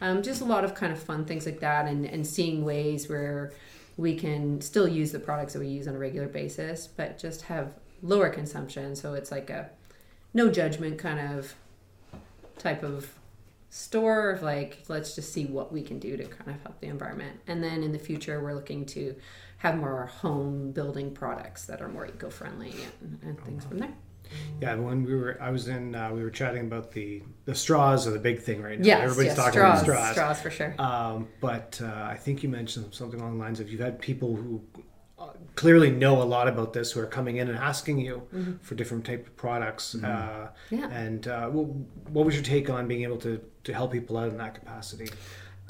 Um, 0.00 0.22
just 0.22 0.40
a 0.40 0.44
lot 0.44 0.64
of 0.64 0.74
kind 0.74 0.92
of 0.92 1.02
fun 1.02 1.24
things 1.24 1.46
like 1.46 1.60
that, 1.60 1.86
and 1.86 2.06
and 2.06 2.26
seeing 2.26 2.64
ways 2.64 3.08
where 3.08 3.52
we 3.96 4.14
can 4.14 4.60
still 4.60 4.88
use 4.88 5.12
the 5.12 5.18
products 5.18 5.52
that 5.52 5.58
we 5.58 5.68
use 5.68 5.86
on 5.86 5.94
a 5.94 5.98
regular 5.98 6.28
basis, 6.28 6.86
but 6.86 7.18
just 7.18 7.42
have 7.42 7.74
lower 8.02 8.30
consumption. 8.30 8.96
So 8.96 9.14
it's 9.14 9.30
like 9.30 9.50
a 9.50 9.70
no 10.34 10.50
judgment 10.50 10.98
kind 10.98 11.20
of 11.36 11.54
type 12.58 12.82
of 12.82 13.12
store 13.70 14.30
of 14.30 14.42
like 14.42 14.82
let's 14.88 15.14
just 15.14 15.32
see 15.32 15.46
what 15.46 15.72
we 15.72 15.82
can 15.82 15.98
do 15.98 16.14
to 16.14 16.24
kind 16.24 16.50
of 16.50 16.62
help 16.62 16.78
the 16.80 16.86
environment 16.86 17.40
and 17.46 17.64
then 17.64 17.82
in 17.82 17.90
the 17.90 17.98
future 17.98 18.38
we're 18.42 18.52
looking 18.52 18.84
to 18.84 19.16
have 19.56 19.78
more 19.78 20.04
home 20.04 20.70
building 20.72 21.10
products 21.10 21.64
that 21.64 21.80
are 21.80 21.88
more 21.88 22.06
eco-friendly 22.06 22.74
and, 23.00 23.18
and 23.22 23.42
things 23.42 23.64
from 23.64 23.78
there 23.78 23.94
Yeah, 24.60 24.74
when 24.76 25.04
we 25.04 25.14
were, 25.14 25.36
I 25.40 25.50
was 25.50 25.68
in, 25.68 25.94
uh, 25.94 26.10
we 26.12 26.22
were 26.22 26.30
chatting 26.30 26.62
about 26.62 26.92
the 26.92 27.22
the 27.44 27.54
straws 27.54 28.06
are 28.06 28.12
the 28.12 28.18
big 28.18 28.40
thing 28.40 28.62
right 28.62 28.78
now. 28.78 28.86
yes 28.86 29.00
Everybody's 29.02 29.26
yes, 29.30 29.36
talking 29.36 29.52
straws, 29.52 29.82
about 29.82 30.12
straws. 30.12 30.12
straws 30.12 30.40
for 30.40 30.50
sure 30.50 30.74
Um, 30.80 31.28
but 31.40 31.80
uh, 31.82 31.86
I 32.14 32.16
think 32.16 32.42
you 32.42 32.48
mentioned 32.48 32.94
something 32.94 33.20
along 33.20 33.38
the 33.38 33.44
lines 33.44 33.58
of 33.60 33.68
you've 33.70 33.80
had 33.80 33.98
people 34.00 34.36
who 34.36 34.62
uh, 35.18 35.30
clearly 35.56 35.90
know 35.90 36.22
a 36.22 36.28
lot 36.36 36.46
about 36.48 36.72
this 36.72 36.92
who 36.92 37.00
are 37.00 37.06
coming 37.06 37.36
in 37.36 37.48
and 37.48 37.58
asking 37.58 37.98
you 37.98 38.22
for 38.62 38.74
different 38.76 39.04
type 39.04 39.26
of 39.26 39.36
products. 39.36 39.94
Uh, 39.96 40.48
Yeah. 40.70 40.88
And 40.90 41.26
uh, 41.28 41.48
what, 41.48 41.66
what 42.14 42.24
was 42.26 42.34
your 42.36 42.44
take 42.44 42.70
on 42.70 42.86
being 42.88 43.02
able 43.02 43.18
to, 43.18 43.40
to 43.64 43.72
help 43.74 43.92
people 43.92 44.16
out 44.16 44.28
in 44.30 44.38
that 44.38 44.54
capacity? 44.54 45.08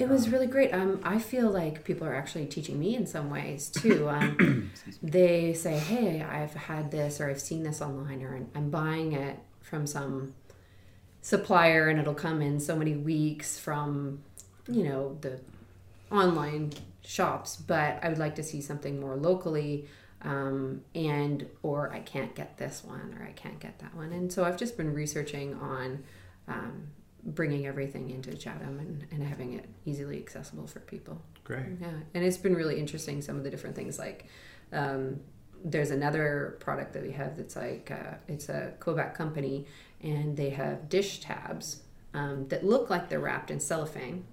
It 0.03 0.09
was 0.09 0.29
really 0.29 0.47
great. 0.47 0.73
Um, 0.73 0.99
I 1.03 1.19
feel 1.19 1.49
like 1.49 1.83
people 1.83 2.05
are 2.07 2.15
actually 2.15 2.45
teaching 2.47 2.79
me 2.79 2.95
in 2.95 3.05
some 3.07 3.29
ways 3.29 3.69
too. 3.69 4.09
Um, 4.13 4.71
they 5.01 5.53
say, 5.53 5.77
"Hey, 5.77 6.21
I've 6.21 6.53
had 6.53 6.91
this, 6.91 7.19
or 7.21 7.29
I've 7.29 7.41
seen 7.41 7.63
this 7.63 7.81
online, 7.81 8.21
or 8.21 8.35
I'm 8.55 8.69
buying 8.69 9.13
it 9.13 9.37
from 9.61 9.87
some 9.87 10.33
supplier, 11.21 11.87
and 11.89 11.99
it'll 11.99 12.13
come 12.13 12.41
in 12.41 12.59
so 12.59 12.75
many 12.75 12.95
weeks 12.95 13.57
from, 13.59 14.19
you 14.67 14.83
know, 14.83 15.17
the 15.21 15.39
online 16.11 16.73
shops. 17.03 17.55
But 17.55 17.99
I 18.03 18.09
would 18.09 18.17
like 18.19 18.35
to 18.35 18.43
see 18.43 18.61
something 18.61 18.99
more 18.99 19.15
locally. 19.15 19.87
um, 20.21 20.81
and 20.95 21.45
or 21.63 21.91
I 21.91 21.99
can't 21.99 22.33
get 22.33 22.57
this 22.57 22.83
one 22.83 23.13
or 23.19 23.25
I 23.27 23.33
can't 23.33 23.59
get 23.59 23.79
that 23.79 23.93
one. 23.95 24.13
And 24.13 24.31
so 24.31 24.45
I've 24.45 24.57
just 24.57 24.77
been 24.77 24.93
researching 24.93 25.53
on 25.55 26.03
um, 26.47 26.87
bringing 27.25 27.65
everything 27.65 28.09
into 28.09 28.35
Chatham 28.35 28.79
and, 28.79 29.05
and 29.11 29.23
having 29.23 29.53
it 29.53 29.69
easily 29.85 30.17
accessible 30.17 30.67
for 30.67 30.79
people. 30.81 31.21
Great. 31.43 31.65
Yeah, 31.79 31.87
and 32.13 32.23
it's 32.23 32.37
been 32.37 32.55
really 32.55 32.79
interesting. 32.79 33.21
Some 33.21 33.37
of 33.37 33.43
the 33.43 33.49
different 33.49 33.75
things 33.75 33.99
like. 33.99 34.27
Um, 34.71 35.21
there's 35.65 35.91
another 35.91 36.57
product 36.59 36.93
that 36.93 37.03
we 37.03 37.11
have 37.11 37.37
that's 37.37 37.55
like 37.55 37.89
uh, 37.89 38.15
it's 38.27 38.49
a 38.49 38.73
Kovac 38.79 39.13
company, 39.13 39.65
and 40.01 40.35
they 40.35 40.49
have 40.49 40.89
dish 40.89 41.21
tabs 41.21 41.83
um, 42.13 42.47
that 42.49 42.65
look 42.65 42.89
like 42.89 43.09
they're 43.09 43.19
wrapped 43.19 43.49
in 43.49 43.59
cellophane, 43.59 44.25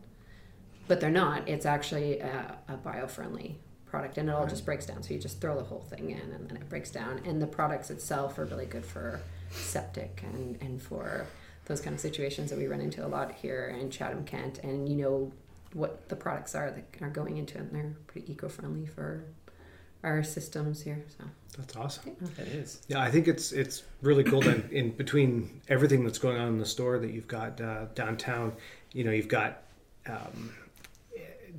but 0.89 1.01
they're 1.01 1.11
not. 1.11 1.49
It's 1.49 1.67
actually 1.67 2.19
a, 2.19 2.59
a 2.69 2.77
bio-friendly 2.77 3.59
product, 3.87 4.19
and 4.19 4.29
it 4.29 4.33
all 4.33 4.47
just 4.47 4.65
breaks 4.65 4.87
down. 4.87 5.03
So 5.03 5.15
you 5.15 5.21
just 5.21 5.41
throw 5.41 5.57
the 5.57 5.65
whole 5.65 5.83
thing 5.83 6.11
in, 6.11 6.19
and 6.19 6.49
then 6.49 6.57
it 6.57 6.69
breaks 6.69 6.91
down. 6.91 7.21
And 7.25 7.41
the 7.41 7.47
products 7.47 7.91
itself 7.91 8.39
are 8.39 8.45
really 8.45 8.67
good 8.67 8.85
for 8.85 9.21
septic 9.51 10.23
and 10.33 10.59
and 10.61 10.83
for 10.83 11.27
those 11.71 11.81
kind 11.81 11.95
of 11.95 12.01
situations 12.01 12.51
that 12.51 12.59
we 12.59 12.67
run 12.67 12.81
into 12.81 13.07
a 13.07 13.09
lot 13.09 13.33
here 13.33 13.75
in 13.81 13.91
Chatham, 13.91 14.25
Kent. 14.25 14.59
And 14.59 14.89
you 14.89 14.97
know 14.97 15.33
what 15.73 16.09
the 16.09 16.17
products 16.17 16.55
are 16.57 16.71
that 16.73 16.85
are 17.01 17.09
going 17.11 17.37
into 17.39 17.59
it, 17.59 17.61
and 17.61 17.75
they're 17.75 17.95
pretty 18.09 18.33
eco-friendly 18.33 18.87
for 18.87 19.25
our 20.03 20.23
systems 20.25 20.83
here. 20.83 21.05
So 21.17 21.25
That's 21.57 21.77
awesome. 21.77 22.17
It 22.39 22.49
is. 22.49 22.83
Yeah, 22.89 23.01
I 23.01 23.11
think 23.11 23.29
it's 23.29 23.53
it's 23.53 23.85
really 24.03 24.25
cool 24.25 24.41
that 24.43 24.73
in 24.73 24.91
between 24.91 25.61
everything 25.69 26.05
that's 26.05 26.19
going 26.19 26.39
on 26.39 26.49
in 26.49 26.59
the 26.59 26.67
store 26.67 26.99
that 26.99 27.13
you've 27.13 27.29
got 27.29 27.61
uh, 27.61 27.85
downtown, 27.95 28.53
you 28.93 29.05
know, 29.05 29.13
you've 29.13 29.29
got 29.29 29.63
um, 30.07 30.53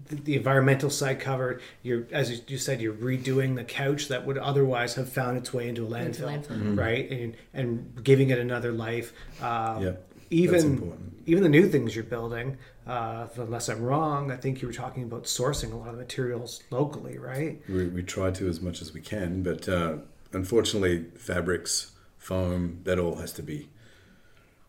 the, 0.07 0.15
the 0.15 0.35
environmental 0.35 0.89
side 0.89 1.19
covered. 1.19 1.61
You're 1.83 2.05
as 2.11 2.31
you- 2.31 2.43
you 2.47 2.57
said, 2.57 2.81
you're 2.81 2.93
redoing 2.93 3.55
the 3.55 3.63
couch 3.63 4.07
that 4.09 4.25
would 4.25 4.37
otherwise 4.37 4.95
have 4.95 5.09
found 5.09 5.37
its 5.37 5.53
way 5.53 5.67
into 5.69 5.83
a 5.85 5.97
Into 5.99 6.23
landfill, 6.23 6.45
landfill. 6.47 6.77
right? 6.77 7.09
And 7.11 7.35
and 7.53 8.03
giving 8.03 8.29
it 8.29 8.39
another 8.39 8.71
life. 8.71 9.13
Uh, 9.41 9.79
Yeah, 9.81 9.91
even 10.29 10.59
important. 10.73 11.13
even 11.25 11.43
the 11.43 11.49
new 11.49 11.67
things 11.69 11.95
you're 11.95 12.03
building. 12.05 12.57
Uh, 12.87 13.27
unless 13.37 13.69
I'm 13.69 13.81
wrong, 13.83 14.31
I 14.31 14.37
think 14.37 14.61
you 14.61 14.67
were 14.67 14.73
talking 14.73 15.03
about 15.03 15.25
sourcing 15.25 15.71
a 15.71 15.75
lot 15.75 15.89
of 15.89 15.97
materials 15.97 16.63
locally, 16.71 17.17
right? 17.19 17.61
We, 17.69 17.85
we 17.87 18.01
try 18.01 18.31
to 18.31 18.47
as 18.49 18.59
much 18.59 18.81
as 18.81 18.91
we 18.91 19.01
can, 19.01 19.43
but 19.43 19.69
uh, 19.69 19.97
unfortunately, 20.33 21.05
fabrics, 21.15 21.91
foam, 22.17 22.79
that 22.85 22.97
all 22.97 23.17
has 23.17 23.31
to 23.33 23.43
be 23.43 23.69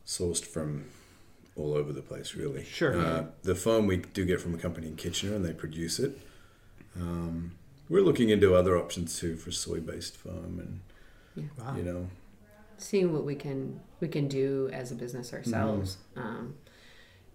sourced 0.07 0.45
from 0.45 0.85
all 1.56 1.75
over 1.75 1.92
the 1.92 2.02
place, 2.02 2.35
really. 2.35 2.64
Sure. 2.64 2.99
Uh, 2.99 3.26
the 3.42 3.54
foam 3.54 3.87
we 3.87 3.99
do 3.99 4.25
get 4.25 4.40
from 4.40 4.54
a 4.54 4.59
company 4.59 4.87
in 4.87 4.97
Kitchener, 4.97 5.35
and 5.37 5.44
they 5.44 5.52
produce 5.52 5.99
it. 5.99 6.18
Um, 6.99 7.52
we're 7.88 8.02
looking 8.02 8.30
into 8.30 8.54
other 8.54 8.76
options 8.76 9.18
too 9.18 9.37
for 9.37 9.50
soy-based 9.50 10.16
foam, 10.16 10.59
and 11.37 11.49
Wow. 11.59 11.76
you 11.76 11.82
know, 11.82 12.09
seeing 12.76 13.12
what 13.12 13.25
we 13.25 13.35
can 13.35 13.80
we 14.00 14.09
can 14.09 14.28
do 14.28 14.68
as 14.73 14.90
a 14.92 14.94
business 14.94 15.32
ourselves 15.32 15.97
um, 16.16 16.54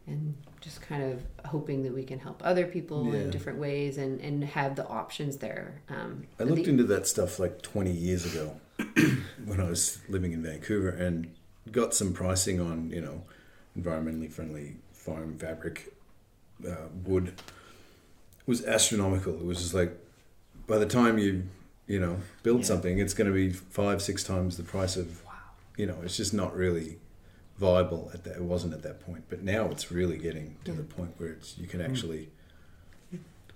and 0.05 0.35
just 0.61 0.81
kind 0.81 1.01
of 1.03 1.23
hoping 1.45 1.81
that 1.83 1.93
we 1.93 2.03
can 2.03 2.19
help 2.19 2.41
other 2.45 2.65
people 2.67 3.07
Yeah. 3.13 3.21
in 3.21 3.29
different 3.31 3.57
ways 3.57 3.97
and, 3.97 4.19
and 4.21 4.43
have 4.43 4.75
the 4.75 4.85
options 4.87 5.37
there 5.37 5.81
um, 5.89 6.27
I 6.39 6.43
looked 6.43 6.65
the- 6.65 6.69
into 6.69 6.83
that 6.85 7.07
stuff 7.07 7.39
like 7.39 7.61
20 7.61 7.89
years 7.91 8.25
ago 8.31 8.59
when 9.45 9.59
I 9.61 9.69
was 9.69 9.99
living 10.09 10.33
in 10.33 10.43
Vancouver 10.43 10.89
and 10.89 11.33
got 11.71 11.93
some 11.95 12.13
pricing 12.13 12.59
on, 12.59 12.89
you 12.91 13.01
know, 13.01 13.23
environmentally 13.77 14.31
friendly 14.31 14.77
foam 14.91 15.37
fabric 15.37 15.93
uh, 16.67 16.87
wood. 17.05 17.33
Was 18.45 18.63
astronomical. 18.65 19.33
It 19.35 19.45
was 19.45 19.59
just 19.59 19.73
like, 19.73 19.97
by 20.67 20.77
the 20.77 20.85
time 20.85 21.17
you, 21.17 21.43
you 21.85 21.99
know, 21.99 22.17
build 22.43 22.59
Yeah. 22.61 22.65
something, 22.67 22.97
it's 22.97 23.13
going 23.13 23.27
to 23.27 23.33
be 23.33 23.51
five, 23.51 24.01
six 24.01 24.23
times 24.23 24.55
the 24.57 24.63
price 24.63 24.95
of, 24.95 25.21
you 25.77 25.85
know, 25.85 25.97
it's 26.03 26.15
just 26.15 26.33
not 26.33 26.55
really 26.55 26.97
viable 27.57 28.09
at 28.13 28.23
that. 28.23 28.37
It 28.37 28.43
wasn't 28.43 28.73
at 28.73 28.83
that 28.83 29.01
point, 29.05 29.25
but 29.29 29.43
now 29.43 29.65
it's 29.69 29.91
really 29.91 30.17
getting 30.17 30.55
to 30.63 30.71
Yeah. 30.71 30.77
the 30.77 30.83
point 30.83 31.15
where 31.17 31.29
it's 31.31 31.57
you 31.57 31.67
can 31.67 31.81
actually 31.81 32.29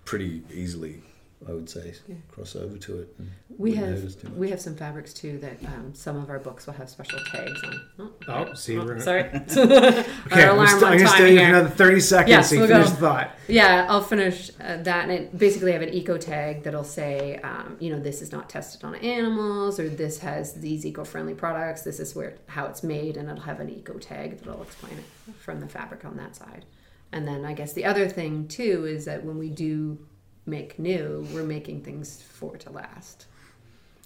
pretty 0.04 0.44
easily, 0.54 1.04
I 1.48 1.54
would 1.54 1.68
say, 1.70 1.94
Yeah. 2.08 2.16
cross 2.32 2.56
over 2.56 2.78
to 2.78 3.00
it. 3.02 3.16
we 3.58 3.74
have 3.76 4.00
too 4.00 4.30
much. 4.30 4.38
we 4.38 4.50
have 4.52 4.62
some 4.62 4.76
fabrics 4.76 5.12
too 5.14 5.40
that 5.40 5.58
um, 5.66 5.92
some 5.96 6.16
of 6.18 6.30
our 6.30 6.38
books 6.38 6.68
will 6.68 6.74
have 6.76 6.88
special 6.90 7.18
tags 7.32 7.62
on 7.64 7.82
oh, 8.00 8.12
Oh, 8.28 8.54
see, 8.54 8.78
we're- 8.78 9.00
sorry 9.02 9.22
Okay, 9.56 10.04
our 10.32 10.40
I'm 10.42 10.50
alarm 10.56 10.68
st- 10.68 10.84
on 10.84 10.92
I'm 10.92 10.98
gonna 10.98 11.00
time 11.00 11.08
stay 11.08 11.36
for 11.36 11.42
here. 11.42 11.50
another 11.50 11.70
30 11.70 12.00
seconds 12.00 12.30
Yes, 12.30 12.50
so 12.50 12.56
you 12.56 12.62
we'll 12.62 12.70
finish 12.70 12.86
go. 12.88 12.92
the 12.94 12.98
thought. 13.02 13.32
Yeah, 13.48 13.88
I'll 13.90 14.04
finish 14.04 14.52
uh, 14.62 14.78
that, 14.84 15.04
and 15.10 15.12
it 15.12 15.38
basically 15.38 15.72
have 15.72 15.82
an 15.82 15.90
eco 15.94 16.18
tag 16.18 16.64
that'll 16.64 16.84
say, 16.84 17.38
um, 17.38 17.76
you 17.80 17.90
know, 17.92 18.00
this 18.00 18.22
is 18.22 18.32
not 18.32 18.50
tested 18.50 18.84
on 18.84 18.96
animals, 18.96 19.80
or 19.80 19.90
this 19.90 20.20
has 20.20 20.54
these 20.54 20.86
eco-friendly 20.86 21.34
products. 21.34 21.82
This 21.82 22.00
is 22.00 22.16
where 22.16 22.36
how 22.48 22.68
it's 22.68 22.84
made, 22.84 23.18
and 23.18 23.28
it'll 23.30 23.42
have 23.44 23.60
an 23.60 23.70
eco 23.70 23.98
tag 23.98 24.38
that'll 24.40 24.62
explain 24.62 24.94
it 25.00 25.34
from 25.40 25.60
the 25.60 25.68
fabric 25.68 26.06
on 26.06 26.16
that 26.18 26.36
side. 26.36 26.66
And 27.12 27.28
then 27.28 27.44
I 27.44 27.54
guess 27.54 27.74
the 27.74 27.84
other 27.84 28.08
thing 28.08 28.48
too 28.48 28.86
is 28.86 29.04
that 29.06 29.26
when 29.26 29.38
we 29.38 29.50
do 29.50 29.98
make 30.46 30.80
new, 30.80 31.28
we're 31.34 31.44
making 31.44 31.82
things 31.84 32.22
for 32.22 32.58
to 32.58 32.70
last. 32.72 33.26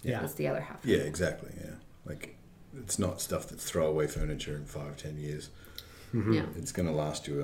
Yeah. 0.02 0.20
That's 0.20 0.34
the 0.34 0.48
other 0.48 0.60
half. 0.60 0.84
Yeah, 0.84 0.98
it. 0.98 1.06
exactly. 1.06 1.50
Yeah, 1.60 1.72
like 2.04 2.36
it's 2.78 2.98
not 2.98 3.20
stuff 3.20 3.48
that's 3.48 3.64
throwaway 3.64 4.06
furniture 4.06 4.54
in 4.56 4.64
five, 4.66 4.96
ten 4.96 5.16
years. 5.18 5.50
Yeah. 6.14 6.44
It's 6.56 6.72
going 6.72 6.86
to 6.88 6.94
last 6.94 7.26
you 7.28 7.42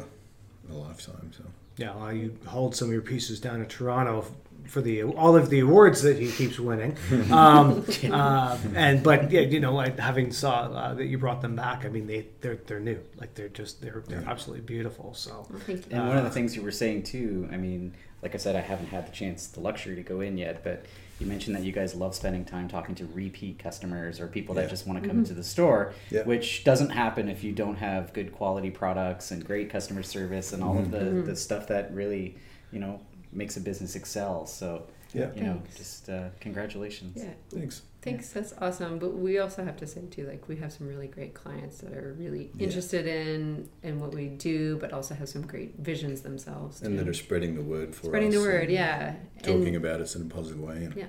a, 0.70 0.72
a 0.72 0.74
lifetime. 0.74 1.30
So 1.36 1.44
Yeah, 1.76 1.94
well, 1.94 2.12
you 2.12 2.38
hold 2.46 2.74
some 2.74 2.88
of 2.88 2.92
your 2.92 3.02
pieces 3.02 3.38
down 3.40 3.60
in 3.60 3.66
Toronto 3.66 4.24
for 4.68 4.80
the 4.80 5.02
all 5.02 5.34
of 5.36 5.50
the 5.50 5.58
awards 5.60 6.00
that 6.02 6.18
he 6.18 6.30
keeps 6.30 6.58
winning. 6.58 6.96
Um, 7.32 7.84
uh, 8.10 8.56
and 8.74 9.02
but 9.02 9.30
yeah, 9.30 9.40
you 9.40 9.58
know, 9.60 9.74
like 9.74 9.98
having 9.98 10.32
saw 10.32 10.60
uh, 10.72 10.94
that 10.94 11.06
you 11.06 11.18
brought 11.18 11.42
them 11.42 11.56
back. 11.56 11.84
I 11.84 11.88
mean, 11.88 12.06
they 12.06 12.26
they're 12.40 12.60
they're 12.66 12.80
new. 12.80 13.00
Like 13.16 13.34
they're 13.34 13.48
just 13.48 13.82
they're 13.82 14.04
they're 14.06 14.22
Yeah. 14.22 14.30
absolutely 14.30 14.64
beautiful. 14.64 15.12
So 15.14 15.46
Well, 15.50 15.60
thank 15.66 15.90
you. 15.90 15.96
And 15.96 16.08
one 16.08 16.16
of 16.16 16.22
the 16.24 16.30
Uh, 16.30 16.32
things 16.32 16.54
you 16.56 16.62
were 16.62 16.70
saying 16.70 17.02
too, 17.02 17.48
I 17.52 17.56
mean, 17.56 17.94
like 18.22 18.34
I 18.34 18.38
said, 18.38 18.54
I 18.54 18.60
haven't 18.60 18.86
had 18.86 19.06
the 19.06 19.12
chance, 19.12 19.48
the 19.48 19.60
luxury 19.60 19.96
to 19.96 20.02
go 20.02 20.20
in 20.20 20.38
yet, 20.38 20.62
but 20.62 20.84
you 21.18 21.26
mentioned 21.26 21.56
that 21.56 21.62
you 21.64 21.72
guys 21.72 21.94
love 21.94 22.14
spending 22.14 22.44
time 22.44 22.68
talking 22.68 22.94
to 22.96 23.06
repeat 23.12 23.58
customers 23.58 24.20
or 24.20 24.28
people 24.28 24.54
that 24.56 24.70
just 24.70 24.86
want 24.86 25.02
to 25.02 25.08
come 25.08 25.18
into 25.18 25.34
the 25.34 25.42
store, 25.44 25.92
Yeah. 26.10 26.22
which 26.22 26.62
doesn't 26.64 26.90
happen 26.90 27.28
if 27.28 27.42
you 27.42 27.52
don't 27.52 27.76
have 27.76 28.12
good 28.12 28.32
quality 28.32 28.70
products 28.70 29.30
and 29.32 29.44
great 29.44 29.70
customer 29.70 30.02
service 30.04 30.52
and 30.52 30.62
all 30.62 30.78
of 30.78 30.90
the, 30.92 30.98
Mhm. 30.98 31.26
the 31.26 31.36
stuff 31.36 31.66
that 31.68 31.92
really, 31.92 32.36
you 32.72 32.78
know, 32.78 33.00
makes 33.32 33.56
a 33.56 33.60
business 33.60 33.96
excel. 33.96 34.46
So, 34.46 34.84
yeah, 35.14 35.30
you 35.34 35.42
know, 35.42 35.54
Thanks. 35.62 35.76
just 35.76 36.08
uh, 36.08 36.28
congratulations. 36.40 37.16
Yeah. 37.16 37.30
thanks. 37.50 37.82
Thanks, 38.02 38.30
that's 38.30 38.52
awesome. 38.60 38.98
But 38.98 39.10
we 39.14 39.38
also 39.38 39.64
have 39.64 39.76
to 39.76 39.86
say 39.86 40.02
too, 40.10 40.26
like 40.26 40.48
we 40.48 40.56
have 40.56 40.72
some 40.72 40.88
really 40.88 41.06
great 41.06 41.34
clients 41.34 41.78
that 41.78 41.92
are 41.92 42.14
really 42.18 42.50
Yeah. 42.56 42.64
interested 42.66 43.06
in 43.06 43.68
in 43.82 44.00
what 44.00 44.12
we 44.14 44.26
do, 44.28 44.76
but 44.78 44.92
also 44.92 45.14
have 45.14 45.28
some 45.28 45.42
great 45.46 45.76
visions 45.78 46.22
themselves. 46.22 46.80
Too. 46.80 46.86
And 46.86 46.98
that 46.98 47.06
are 47.08 47.14
spreading 47.14 47.54
the 47.54 47.62
word 47.62 47.94
for 47.94 48.06
spreading 48.06 48.30
us. 48.30 48.34
the 48.34 48.40
word, 48.40 48.70
yeah. 48.70 49.14
Talking 49.42 49.68
and, 49.68 49.76
about 49.76 50.00
us 50.00 50.16
in 50.16 50.22
a 50.22 50.24
positive 50.26 50.60
way. 50.60 50.84
And 50.86 50.96
Yeah. 50.96 51.06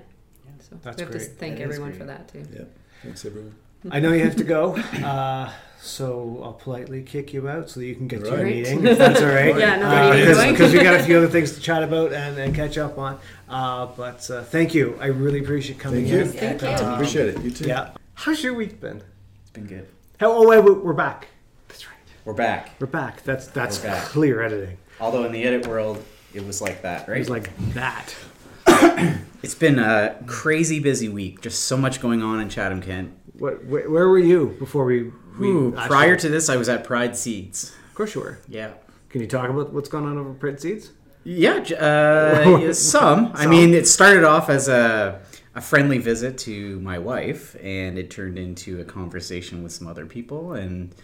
So 0.60 0.76
That's 0.82 0.96
we 0.96 1.02
have 1.02 1.12
to 1.12 1.18
thank 1.18 1.56
That 1.58 1.64
is 1.64 1.70
everyone 1.70 1.92
for 1.92 2.04
that 2.04 2.28
too. 2.28 2.42
yeah, 2.54 2.64
thanks 3.02 3.24
everyone. 3.26 3.54
I 3.90 4.00
know 4.00 4.12
you 4.12 4.24
have 4.24 4.36
to 4.36 4.44
go. 4.44 4.76
Uh, 5.04 5.52
so 5.84 6.40
I'll 6.42 6.54
politely 6.54 7.02
kick 7.02 7.32
you 7.34 7.48
out 7.48 7.68
so 7.68 7.80
that 7.80 7.86
you 7.86 7.94
can 7.94 8.08
get 8.08 8.20
to 8.24 8.26
your 8.30 8.36
Right. 8.38 8.46
meeting, 8.46 8.86
if 8.86 8.96
that's 8.98 9.20
all 9.20 9.28
right. 9.28 9.54
Yeah, 9.58 9.76
no, 9.76 9.86
what 9.86 9.96
are 9.96 10.18
you 10.18 10.24
doing? 10.34 10.50
Because 10.52 10.72
we 10.72 10.82
got 10.82 10.94
a 10.98 11.02
few 11.02 11.18
other 11.18 11.28
things 11.28 11.52
to 11.52 11.60
chat 11.60 11.82
about 11.82 12.12
and, 12.12 12.38
and 12.38 12.54
catch 12.54 12.78
up 12.78 12.96
on. 12.98 13.18
Uh, 13.48 13.86
but 13.96 14.28
uh, 14.30 14.42
thank 14.44 14.74
you. 14.74 14.96
I 15.00 15.06
really 15.06 15.40
appreciate 15.40 15.78
coming 15.78 16.06
Thank 16.06 16.14
you. 16.14 16.20
in. 16.22 16.58
Thank 16.58 16.62
you. 16.62 16.68
Um, 16.86 16.94
Appreciate 16.94 17.28
it. 17.34 17.42
You 17.42 17.50
too. 17.50 17.66
Yeah. 17.68 17.90
How's 18.14 18.42
your 18.42 18.54
week 18.54 18.80
been? 18.80 19.02
It's 19.42 19.50
been 19.50 19.66
good. 19.66 19.86
How, 20.20 20.32
oh, 20.32 20.48
wait, 20.48 20.64
wait, 20.64 20.82
we're 20.82 20.92
back. 20.94 21.28
That's 21.68 21.86
right. 21.86 21.96
We're 22.24 22.32
back. 22.32 22.70
We're 22.80 22.86
back. 22.86 23.22
That's 23.22 23.46
that's 23.48 23.78
We're 23.82 23.90
back. 23.90 24.04
clear 24.04 24.40
editing. 24.42 24.78
Although 25.00 25.24
in 25.24 25.32
the 25.32 25.44
edit 25.44 25.66
world, 25.66 26.02
it 26.32 26.46
was 26.46 26.62
like 26.62 26.80
that, 26.82 27.06
right? 27.08 27.16
It 27.16 27.20
was 27.20 27.30
like 27.30 27.50
that. 27.74 28.14
it's 29.42 29.54
been 29.54 29.78
a 29.78 30.16
crazy 30.26 30.80
busy 30.80 31.08
week. 31.10 31.42
Just 31.42 31.64
so 31.64 31.76
much 31.76 32.00
going 32.00 32.22
on 32.22 32.40
in 32.40 32.48
Chatham, 32.48 32.80
Kent. 32.80 33.12
What? 33.38 33.64
Where, 33.66 33.90
where 33.90 34.08
were 34.08 34.18
you 34.18 34.56
before 34.58 34.84
we? 34.86 35.10
We 35.38 35.48
Ooh, 35.48 35.74
actually- 35.76 35.88
prior 35.88 36.16
to 36.16 36.28
this, 36.28 36.48
I 36.48 36.56
was 36.56 36.68
at 36.68 36.84
Pride 36.84 37.16
Seeds. 37.16 37.74
of 37.88 37.94
course 37.94 38.14
you 38.14 38.20
were. 38.20 38.38
Yeah. 38.48 38.72
Can 39.08 39.20
you 39.20 39.26
talk 39.26 39.48
about 39.48 39.72
what's 39.72 39.88
going 39.88 40.04
on 40.06 40.18
over 40.18 40.32
Pride 40.34 40.60
Seeds? 40.60 40.90
Yeah, 41.24 41.54
uh, 41.80 42.58
yeah, 42.62 42.72
some. 42.72 43.30
I 43.34 43.46
mean, 43.46 43.72
it 43.72 43.86
started 43.86 44.24
off 44.24 44.50
as 44.50 44.68
a, 44.68 45.20
a 45.54 45.60
friendly 45.60 45.98
visit 45.98 46.36
to 46.38 46.78
my 46.80 46.98
wife, 46.98 47.56
and 47.62 47.98
it 47.98 48.10
turned 48.10 48.38
into 48.38 48.80
a 48.80 48.84
conversation 48.84 49.62
with 49.62 49.72
some 49.72 49.86
other 49.86 50.04
people, 50.04 50.52
and 50.52 50.94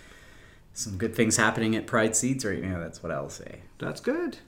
some 0.75 0.99
good 0.99 1.15
things 1.15 1.37
happening 1.37 1.75
at 1.75 1.87
Pride 1.87 2.15
Seeds 2.15 2.45
right 2.45 2.61
now. 2.63 2.79
That's 2.81 3.03
what 3.03 3.13
I'll 3.13 3.31
say. 3.31 3.61
That's 3.79 4.01
good. 4.01 4.39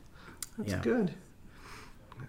That's 0.59 0.73
Yeah. 0.73 0.81
good. 0.83 1.15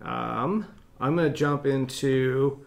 Um, 0.02 0.66
I'm 1.00 1.16
going 1.16 1.32
to 1.32 1.38
jump 1.38 1.66
into. 1.66 2.66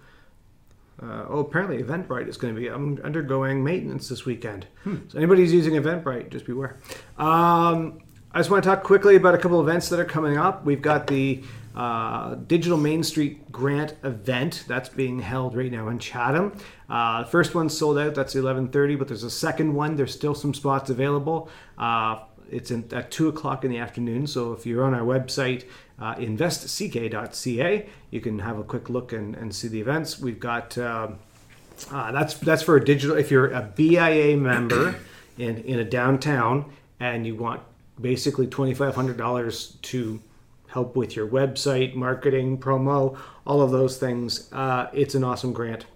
Uh, 1.02 1.26
oh, 1.28 1.40
apparently 1.40 1.82
Eventbrite 1.82 2.26
is 2.26 2.36
going 2.36 2.54
to 2.54 2.60
be 2.60 2.70
undergoing 2.70 3.62
maintenance 3.62 4.08
this 4.08 4.24
weekend. 4.24 4.66
So 4.84 5.18
anybody 5.18 5.42
who's 5.42 5.52
using 5.52 5.74
Eventbrite, 5.74 6.30
just 6.30 6.46
beware. 6.46 6.78
Um, 7.18 8.00
I 8.32 8.38
just 8.38 8.50
want 8.50 8.64
to 8.64 8.68
talk 8.70 8.82
quickly 8.82 9.16
about 9.16 9.34
a 9.34 9.38
couple 9.38 9.60
events 9.60 9.88
that 9.90 10.00
are 10.00 10.04
coming 10.04 10.36
up. 10.36 10.64
We've 10.64 10.82
got 10.82 11.06
the 11.06 11.42
uh, 11.74 12.34
Digital 12.34 12.78
Main 12.78 13.02
Street 13.02 13.52
Grant 13.52 13.94
event 14.02 14.64
that's 14.66 14.88
being 14.88 15.20
held 15.20 15.54
right 15.54 15.70
now 15.70 15.88
in 15.88 15.98
Chatham. 15.98 16.56
Uh, 16.88 17.24
first 17.24 17.54
one 17.54 17.68
sold 17.68 17.98
out. 17.98 18.14
That's 18.14 18.34
11:30, 18.34 18.98
but 18.98 19.08
there's 19.08 19.22
a 19.24 19.30
second 19.30 19.74
one. 19.74 19.96
There's 19.96 20.14
still 20.14 20.34
some 20.34 20.54
spots 20.54 20.88
available. 20.88 21.50
Uh, 21.76 22.20
it's 22.50 22.70
in, 22.70 22.88
at 22.92 23.10
two 23.10 23.28
o'clock 23.28 23.64
in 23.64 23.70
the 23.70 23.78
afternoon. 23.78 24.26
So 24.26 24.52
if 24.52 24.64
you're 24.66 24.84
on 24.84 24.94
our 24.94 25.02
website, 25.02 25.64
uh, 25.98 26.14
investck.ca, 26.16 27.88
you 28.10 28.20
can 28.20 28.38
have 28.40 28.58
a 28.58 28.64
quick 28.64 28.90
look 28.90 29.12
and, 29.12 29.34
and 29.34 29.54
see 29.54 29.68
the 29.68 29.80
events. 29.80 30.18
We've 30.18 30.40
got 30.40 30.76
um 30.78 31.18
uh, 31.90 32.10
that's 32.12 32.34
that's 32.34 32.62
for 32.62 32.76
a 32.76 32.84
digital. 32.84 33.16
If 33.16 33.30
you're 33.30 33.48
a 33.48 33.62
BIA 33.62 34.36
member 34.36 34.96
in 35.38 35.58
in 35.58 35.78
a 35.78 35.84
downtown 35.84 36.72
and 37.00 37.26
you 37.26 37.36
want 37.36 37.60
basically 38.00 38.46
twenty 38.46 38.74
five 38.74 38.94
hundred 38.94 39.16
dollars 39.16 39.76
to 39.82 40.20
help 40.68 40.96
with 40.96 41.16
your 41.16 41.26
website 41.26 41.94
marketing 41.94 42.58
promo 42.58 43.16
all 43.46 43.62
of 43.62 43.70
those 43.70 43.96
things 43.98 44.52
uh, 44.52 44.88
it's 44.92 45.14
an 45.14 45.24
awesome 45.24 45.52
grant 45.52 45.86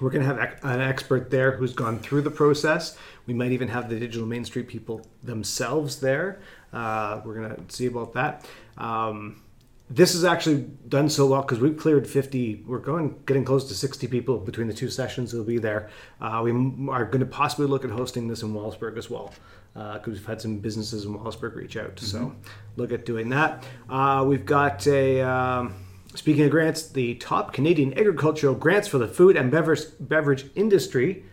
we're 0.00 0.10
going 0.10 0.26
to 0.26 0.34
have 0.34 0.58
an 0.62 0.80
expert 0.80 1.30
there 1.30 1.52
who's 1.52 1.72
gone 1.72 1.98
through 1.98 2.22
the 2.22 2.30
process. 2.30 2.96
We 3.26 3.34
might 3.34 3.52
even 3.52 3.68
have 3.68 3.88
the 3.88 3.98
digital 3.98 4.26
main 4.26 4.44
street 4.44 4.68
people 4.68 5.06
themselves 5.22 6.00
there. 6.00 6.40
Uh, 6.72 7.20
we're 7.24 7.34
going 7.34 7.54
to 7.54 7.74
see 7.74 7.86
about 7.86 8.14
that. 8.14 8.46
Um, 8.76 9.42
this 9.88 10.14
is 10.14 10.24
actually 10.24 10.68
done 10.88 11.08
so 11.08 11.26
well 11.26 11.42
because 11.42 11.60
we've 11.60 11.76
cleared 11.76 12.08
50 12.08 12.64
we're 12.66 12.78
going 12.78 13.20
getting 13.24 13.44
close 13.44 13.68
to 13.68 13.74
60 13.74 14.08
people 14.08 14.38
between 14.38 14.66
the 14.66 14.74
two 14.74 14.90
sessions 14.90 15.30
who'll 15.30 15.44
be 15.44 15.58
there. 15.58 15.88
Uh, 16.20 16.40
we 16.42 16.50
are 16.90 17.04
going 17.04 17.20
to 17.20 17.26
possibly 17.26 17.66
look 17.66 17.84
at 17.84 17.90
hosting 17.90 18.26
this 18.26 18.42
in 18.42 18.52
Wallaceburg 18.52 18.98
as 18.98 19.08
well 19.08 19.32
because 19.74 20.14
we've 20.14 20.26
had 20.26 20.40
some 20.40 20.58
businesses 20.58 21.04
in 21.04 21.16
Wallaceburg 21.16 21.54
reach 21.54 21.76
out. 21.76 21.98
So 22.00 22.34
look 22.76 22.92
at 22.92 23.04
doing 23.04 23.28
that. 23.28 23.62
Uh, 23.88 24.24
we've 24.26 24.46
got 24.46 24.86
a 24.86 25.20
um, 25.20 25.74
speaking 26.16 26.44
of 26.44 26.50
grants 26.50 26.88
the 26.88 27.14
top 27.16 27.52
canadian 27.52 27.96
agricultural 27.98 28.54
grants 28.54 28.88
for 28.88 28.98
the 28.98 29.08
food 29.08 29.36
and 29.36 29.50
beverage 29.50 29.82
beverage 30.00 30.46
industry 30.54 31.24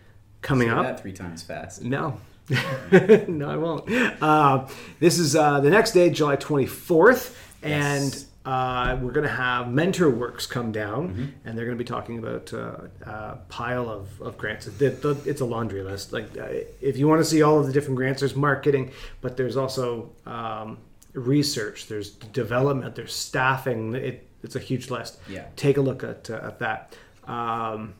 coming 0.42 0.68
Say 0.68 0.74
up 0.74 0.84
that 0.84 1.00
three 1.00 1.12
times 1.12 1.42
fast. 1.42 1.82
no. 1.82 2.18
no, 3.26 3.48
I 3.48 3.56
won't. 3.56 3.90
Uh, 4.22 4.68
this 5.00 5.18
is 5.18 5.34
uh, 5.34 5.60
the 5.60 5.70
next 5.70 5.92
day, 5.92 6.10
July 6.10 6.36
24th, 6.36 7.34
and 7.62 8.22
uh, 8.44 8.98
we're 9.00 9.12
going 9.12 9.26
to 9.26 9.32
have 9.32 9.72
Mentor 9.72 10.10
Works 10.10 10.46
come 10.46 10.70
down, 10.70 11.32
and 11.46 11.56
they're 11.56 11.64
going 11.64 11.78
to 11.78 11.82
be 11.82 11.88
talking 11.88 12.18
about 12.18 12.52
uh, 12.52 12.76
a 13.06 13.38
pile 13.48 13.88
of, 13.88 14.20
of 14.20 14.36
grants. 14.36 14.66
It's 14.66 15.40
a 15.40 15.44
laundry 15.46 15.82
list. 15.82 16.12
Like, 16.12 16.36
uh, 16.36 16.48
if 16.82 16.98
you 16.98 17.08
want 17.08 17.20
to 17.20 17.24
see 17.24 17.40
all 17.40 17.58
of 17.58 17.66
the 17.66 17.72
different 17.72 17.96
grants, 17.96 18.20
there's 18.20 18.36
marketing, 18.36 18.92
but 19.22 19.38
there's 19.38 19.56
also 19.56 20.10
um, 20.26 20.76
research, 21.14 21.86
there's 21.86 22.10
development, 22.10 22.94
there's 22.94 23.14
staffing. 23.14 23.94
It, 23.94 24.28
it's 24.44 24.56
a 24.56 24.60
huge 24.60 24.90
list. 24.90 25.18
Yeah. 25.28 25.46
Take 25.56 25.76
a 25.76 25.80
look 25.80 26.04
at, 26.04 26.30
uh, 26.30 26.40
at 26.42 26.58
that. 26.60 26.96
Um, 27.26 27.94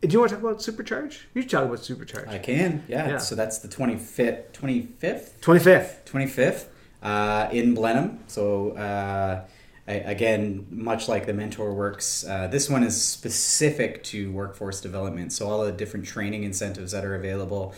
do 0.00 0.08
you 0.08 0.20
want 0.20 0.30
to 0.30 0.36
talk 0.36 0.44
about 0.44 0.58
Supercharge? 0.58 1.22
You 1.34 1.42
should 1.42 1.50
talk 1.50 1.64
about 1.64 1.78
Supercharge. 1.78 2.28
I 2.28 2.38
can, 2.38 2.84
yeah. 2.86 3.08
Yeah. 3.08 3.18
So 3.18 3.34
that's 3.34 3.58
the 3.58 3.68
25th, 3.68 4.52
25th, 4.52 5.40
25th. 5.40 6.04
25th 6.04 6.66
uh, 7.02 7.48
in 7.50 7.74
Blenheim. 7.74 8.20
So 8.28 8.72
uh, 8.72 9.44
I, 9.88 9.92
again, 9.92 10.66
much 10.70 11.08
like 11.08 11.26
the 11.26 11.32
Mentor 11.32 11.74
Works, 11.74 12.24
uh, 12.24 12.46
this 12.46 12.70
one 12.70 12.84
is 12.84 13.02
specific 13.02 14.04
to 14.04 14.30
workforce 14.30 14.80
development. 14.80 15.32
So 15.32 15.48
all 15.48 15.64
the 15.64 15.72
different 15.72 16.06
training 16.06 16.44
incentives 16.44 16.92
that 16.92 17.04
are 17.04 17.16
available 17.16 17.74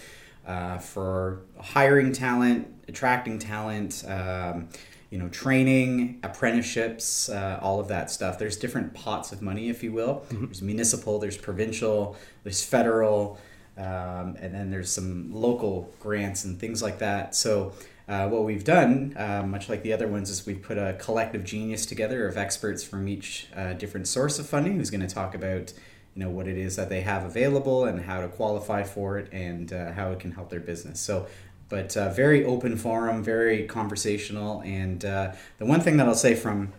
uh, 0.47 0.78
for 0.78 1.40
hiring 1.59 2.12
talent, 2.12 2.68
attracting 2.88 3.38
talent. 3.38 4.04
Um, 4.06 4.68
you 5.11 5.19
know, 5.19 5.29
training, 5.29 6.21
apprenticeships, 6.23 7.29
uh, 7.29 7.59
all 7.61 7.81
of 7.81 7.88
that 7.88 8.11
stuff. 8.11 8.38
There's 8.38 8.57
different 8.57 8.95
pots 8.95 9.33
of 9.33 9.43
money, 9.43 9.69
if 9.69 9.83
you 9.83 9.93
will. 9.93 10.25
There's 10.31 10.62
municipal, 10.62 11.19
there's 11.19 11.37
provincial, 11.37 12.17
there's 12.45 12.62
federal, 12.64 13.38
um, 13.76 14.37
and 14.40 14.55
then 14.55 14.71
there's 14.71 14.90
some 14.90 15.33
local 15.35 15.93
grants 15.99 16.45
and 16.45 16.59
things 16.59 16.81
like 16.83 16.99
that. 16.99 17.35
So, 17.35 17.73
uh, 18.09 18.29
what 18.29 18.43
we've 18.43 18.64
done, 18.64 19.14
uh, 19.16 19.44
much 19.46 19.68
like 19.68 19.83
the 19.85 19.92
other 19.92 20.09
ones, 20.09 20.31
is 20.31 20.44
we've 20.44 20.62
put 20.62 20.77
a 20.79 20.96
collective 20.99 21.44
genius 21.44 21.87
together 21.87 22.27
of 22.27 22.37
experts 22.37 22.83
from 22.83 23.07
each 23.07 23.46
uh, 23.55 23.73
different 23.75 24.09
source 24.09 24.38
of 24.40 24.49
funding 24.49 24.77
who's 24.79 24.90
going 24.90 25.07
to 25.07 25.12
talk 25.12 25.35
about 25.35 25.73
you 26.14 26.25
know 26.25 26.31
what 26.31 26.49
it 26.49 26.59
is 26.59 26.75
that 26.77 26.88
they 26.88 27.03
have 27.03 27.25
available 27.25 27.85
and 27.85 28.01
how 28.01 28.20
to 28.20 28.29
qualify 28.29 28.83
for 28.83 29.18
it 29.18 29.33
and 29.33 29.73
uh, 29.73 29.92
how 29.92 30.11
it 30.11 30.18
can 30.18 30.33
help 30.33 30.51
their 30.51 30.61
business. 30.61 31.01
So 31.01 31.27
but 31.70 31.96
uh, 31.96 32.11
very 32.11 32.44
open 32.44 32.76
forum, 32.76 33.22
very 33.22 33.66
conversational. 33.66 34.61
And 34.61 35.02
uh, 35.04 35.33
the 35.56 35.64
one 35.64 35.80
thing 35.80 35.96
that 35.96 36.06
I'll 36.06 36.14
say 36.14 36.35
from 36.35 36.72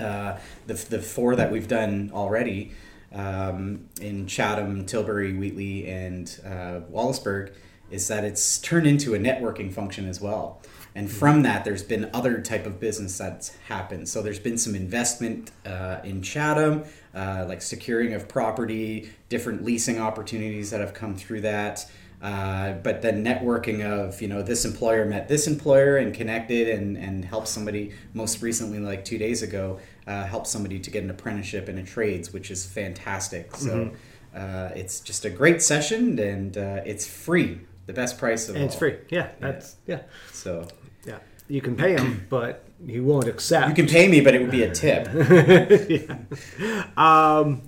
uh, 0.00 0.38
the, 0.66 0.74
the 0.74 1.02
four 1.02 1.36
that 1.36 1.52
we've 1.52 1.68
done 1.68 2.10
already 2.14 2.72
um, 3.12 3.88
in 4.00 4.26
Chatham, 4.26 4.86
Tilbury, 4.86 5.34
Wheatley, 5.34 5.86
and 5.88 6.40
uh, 6.46 6.80
Wallaceburg 6.90 7.52
is 7.90 8.06
that 8.08 8.24
it's 8.24 8.58
turned 8.58 8.86
into 8.86 9.14
a 9.14 9.18
networking 9.18 9.72
function 9.72 10.08
as 10.08 10.20
well. 10.20 10.62
And 10.94 11.10
from 11.10 11.42
that, 11.42 11.64
there's 11.64 11.82
been 11.82 12.10
other 12.12 12.40
type 12.40 12.66
of 12.66 12.80
business 12.80 13.16
that's 13.18 13.56
happened. 13.68 14.08
So 14.08 14.22
there's 14.22 14.40
been 14.40 14.58
some 14.58 14.74
investment 14.74 15.50
uh, 15.64 15.98
in 16.02 16.22
Chatham, 16.22 16.84
uh, 17.14 17.44
like 17.48 17.62
securing 17.62 18.12
of 18.12 18.28
property, 18.28 19.10
different 19.28 19.64
leasing 19.64 20.00
opportunities 20.00 20.70
that 20.70 20.80
have 20.80 20.94
come 20.94 21.16
through 21.16 21.42
that. 21.42 21.88
Uh, 22.22 22.72
but 22.82 23.00
the 23.00 23.10
networking 23.12 23.82
of 23.82 24.20
you 24.20 24.28
know 24.28 24.42
this 24.42 24.66
employer 24.66 25.06
met 25.06 25.26
this 25.26 25.46
employer 25.46 25.96
and 25.96 26.12
connected 26.14 26.68
and 26.68 26.96
and 26.98 27.24
helped 27.24 27.48
somebody 27.48 27.92
most 28.12 28.42
recently 28.42 28.78
like 28.78 29.04
two 29.06 29.16
days 29.16 29.42
ago 29.42 29.78
uh, 30.06 30.24
helped 30.26 30.46
somebody 30.46 30.78
to 30.78 30.90
get 30.90 31.02
an 31.02 31.08
apprenticeship 31.08 31.66
in 31.68 31.78
a 31.78 31.82
trades 31.82 32.30
which 32.30 32.50
is 32.50 32.66
fantastic 32.66 33.56
so 33.56 33.90
uh, 34.36 34.68
it's 34.76 35.00
just 35.00 35.24
a 35.24 35.30
great 35.30 35.62
session 35.62 36.18
and 36.18 36.58
uh, 36.58 36.82
it's 36.84 37.06
free 37.06 37.58
the 37.86 37.92
best 37.94 38.18
price 38.18 38.48
of 38.50 38.54
And 38.54 38.64
it's 38.66 38.74
all. 38.74 38.80
free. 38.80 38.96
Yeah, 39.08 39.30
that's 39.40 39.76
yeah, 39.86 40.02
so 40.32 40.68
yeah. 41.06 41.20
You 41.48 41.60
can 41.62 41.74
pay 41.74 41.94
him, 41.96 42.26
but 42.28 42.64
he 42.86 43.00
won't 43.00 43.26
accept. 43.26 43.68
you 43.70 43.74
can 43.74 43.86
pay 43.88 44.06
me 44.08 44.20
but 44.20 44.34
it 44.34 44.42
would 44.42 44.50
be 44.52 44.62
a 44.62 44.72
tip 44.74 45.08
Um, 46.96 47.62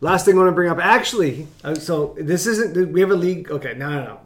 last 0.00 0.24
thing 0.24 0.34
I 0.34 0.38
want 0.38 0.48
to 0.48 0.52
bring 0.52 0.70
up, 0.70 0.78
actually, 0.78 1.46
uh, 1.64 1.74
so 1.74 2.14
this 2.18 2.46
isn't. 2.46 2.92
We 2.92 3.00
have 3.00 3.10
a 3.10 3.16
league. 3.16 3.50
Okay, 3.50 3.74
no, 3.74 3.90
no, 3.90 4.04
no. 4.04 4.20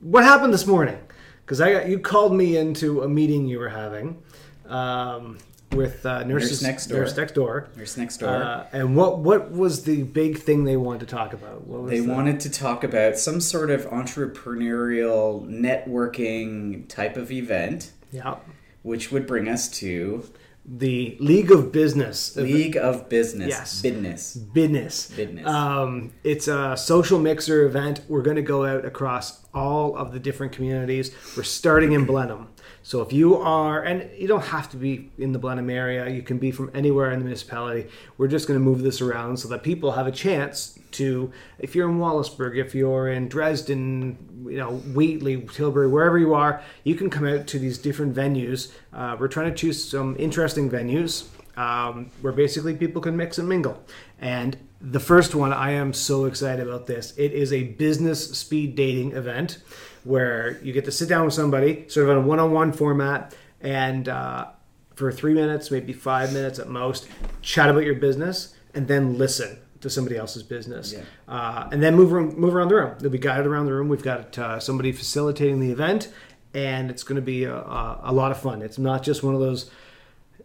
What 0.00 0.24
happened 0.24 0.52
this 0.52 0.66
morning? 0.66 0.98
Because 1.44 1.60
I 1.60 1.72
got 1.72 1.88
you 1.88 1.98
called 1.98 2.34
me 2.34 2.56
into 2.56 3.02
a 3.02 3.08
meeting 3.08 3.46
you 3.46 3.58
were 3.58 3.68
having 3.68 4.22
um, 4.66 5.38
with 5.72 6.04
uh, 6.06 6.24
nurses 6.24 6.62
Next 6.62 6.86
Door. 6.86 7.00
Nurse 7.00 7.16
next 7.16 7.32
door. 7.34 7.68
Nurse 7.76 7.96
Next 7.96 8.16
Door. 8.18 8.30
Uh, 8.30 8.66
and 8.72 8.96
what 8.96 9.18
what 9.18 9.50
was 9.52 9.84
the 9.84 10.02
big 10.02 10.38
thing 10.38 10.64
they 10.64 10.76
wanted 10.76 11.00
to 11.00 11.06
talk 11.06 11.32
about? 11.32 11.66
What 11.66 11.82
was 11.82 11.90
They 11.90 12.00
the- 12.00 12.12
wanted 12.12 12.40
to 12.40 12.50
talk 12.50 12.84
about 12.84 13.16
some 13.18 13.40
sort 13.40 13.70
of 13.70 13.86
entrepreneurial 13.86 15.46
networking 15.48 16.88
type 16.88 17.16
of 17.16 17.30
event, 17.30 17.92
yeah 18.10 18.36
which 18.82 19.12
would 19.12 19.28
bring 19.28 19.48
us 19.48 19.68
to 19.68 20.28
the 20.64 21.16
League 21.18 21.50
of 21.50 21.72
Business 21.72 22.36
League 22.36 22.76
of 22.76 23.08
Business. 23.08 23.48
Yes. 23.48 23.82
Business. 23.82 24.36
Business. 24.36 25.10
Business. 25.10 25.46
Um, 25.46 26.12
it's 26.22 26.46
a 26.46 26.76
social 26.76 27.18
mixer 27.18 27.66
event. 27.66 28.02
We're 28.08 28.22
going 28.22 28.36
to 28.36 28.42
go 28.42 28.64
out 28.64 28.84
across 28.84 29.44
all 29.52 29.96
of 29.96 30.12
the 30.12 30.20
different 30.20 30.52
communities. 30.52 31.14
We're 31.36 31.42
starting 31.42 31.92
in 31.92 32.04
Blenheim. 32.06 32.48
So 32.82 33.00
if 33.00 33.12
you 33.12 33.36
are, 33.36 33.82
and 33.82 34.10
you 34.18 34.26
don't 34.26 34.44
have 34.44 34.68
to 34.70 34.76
be 34.76 35.10
in 35.18 35.32
the 35.32 35.38
Blenheim 35.38 35.70
area, 35.70 36.08
you 36.08 36.22
can 36.22 36.38
be 36.38 36.50
from 36.50 36.70
anywhere 36.74 37.12
in 37.12 37.20
the 37.20 37.24
municipality. 37.24 37.88
We're 38.18 38.28
just 38.28 38.48
going 38.48 38.58
to 38.58 38.64
move 38.64 38.82
this 38.82 39.00
around 39.00 39.38
so 39.38 39.48
that 39.48 39.62
people 39.62 39.92
have 39.92 40.06
a 40.06 40.12
chance 40.12 40.78
to, 40.92 41.32
if 41.58 41.74
you're 41.74 41.88
in 41.88 41.98
Wallaceburg, 41.98 42.56
if 42.56 42.74
you're 42.74 43.08
in 43.08 43.28
Dresden, 43.28 44.46
you 44.48 44.58
know, 44.58 44.72
Wheatley, 44.72 45.40
Tilbury, 45.42 45.88
wherever 45.88 46.18
you 46.18 46.34
are, 46.34 46.62
you 46.84 46.94
can 46.94 47.08
come 47.08 47.26
out 47.26 47.46
to 47.48 47.58
these 47.58 47.78
different 47.78 48.14
venues. 48.14 48.72
Uh, 48.92 49.16
we're 49.18 49.28
trying 49.28 49.50
to 49.50 49.56
choose 49.56 49.82
some 49.82 50.16
interesting 50.18 50.68
venues 50.68 51.28
um, 51.56 52.10
where 52.20 52.32
basically 52.32 52.74
people 52.74 53.00
can 53.00 53.16
mix 53.16 53.38
and 53.38 53.48
mingle. 53.48 53.82
And 54.20 54.56
the 54.82 55.00
first 55.00 55.34
one, 55.34 55.52
I 55.52 55.72
am 55.72 55.92
so 55.92 56.24
excited 56.24 56.66
about 56.66 56.86
this. 56.86 57.14
It 57.16 57.32
is 57.32 57.52
a 57.52 57.62
business 57.62 58.36
speed 58.36 58.74
dating 58.74 59.12
event 59.12 59.58
where 60.02 60.58
you 60.62 60.72
get 60.72 60.84
to 60.86 60.92
sit 60.92 61.08
down 61.08 61.24
with 61.24 61.34
somebody, 61.34 61.88
sort 61.88 62.08
of 62.08 62.16
in 62.16 62.24
a 62.24 62.26
one 62.26 62.40
on 62.40 62.50
one 62.50 62.72
format, 62.72 63.34
and 63.60 64.08
uh, 64.08 64.48
for 64.96 65.12
three 65.12 65.34
minutes, 65.34 65.70
maybe 65.70 65.92
five 65.92 66.32
minutes 66.32 66.58
at 66.58 66.68
most, 66.68 67.08
chat 67.42 67.70
about 67.70 67.84
your 67.84 67.94
business 67.94 68.54
and 68.74 68.88
then 68.88 69.16
listen 69.18 69.58
to 69.80 69.88
somebody 69.88 70.16
else's 70.16 70.42
business. 70.42 70.92
Yeah. 70.92 71.02
Uh, 71.28 71.68
and 71.70 71.82
then 71.82 71.94
move 71.94 72.12
around, 72.12 72.36
move 72.36 72.54
around 72.54 72.68
the 72.68 72.74
room. 72.74 72.96
They'll 72.98 73.10
be 73.10 73.18
guided 73.18 73.46
around 73.46 73.66
the 73.66 73.72
room. 73.72 73.88
We've 73.88 74.02
got 74.02 74.36
uh, 74.38 74.58
somebody 74.58 74.90
facilitating 74.92 75.60
the 75.60 75.70
event, 75.70 76.12
and 76.54 76.90
it's 76.90 77.04
going 77.04 77.16
to 77.16 77.22
be 77.22 77.44
a, 77.44 77.54
a, 77.54 78.00
a 78.04 78.12
lot 78.12 78.32
of 78.32 78.40
fun. 78.40 78.62
It's 78.62 78.78
not 78.78 79.02
just 79.02 79.22
one 79.22 79.34
of 79.34 79.40
those 79.40 79.70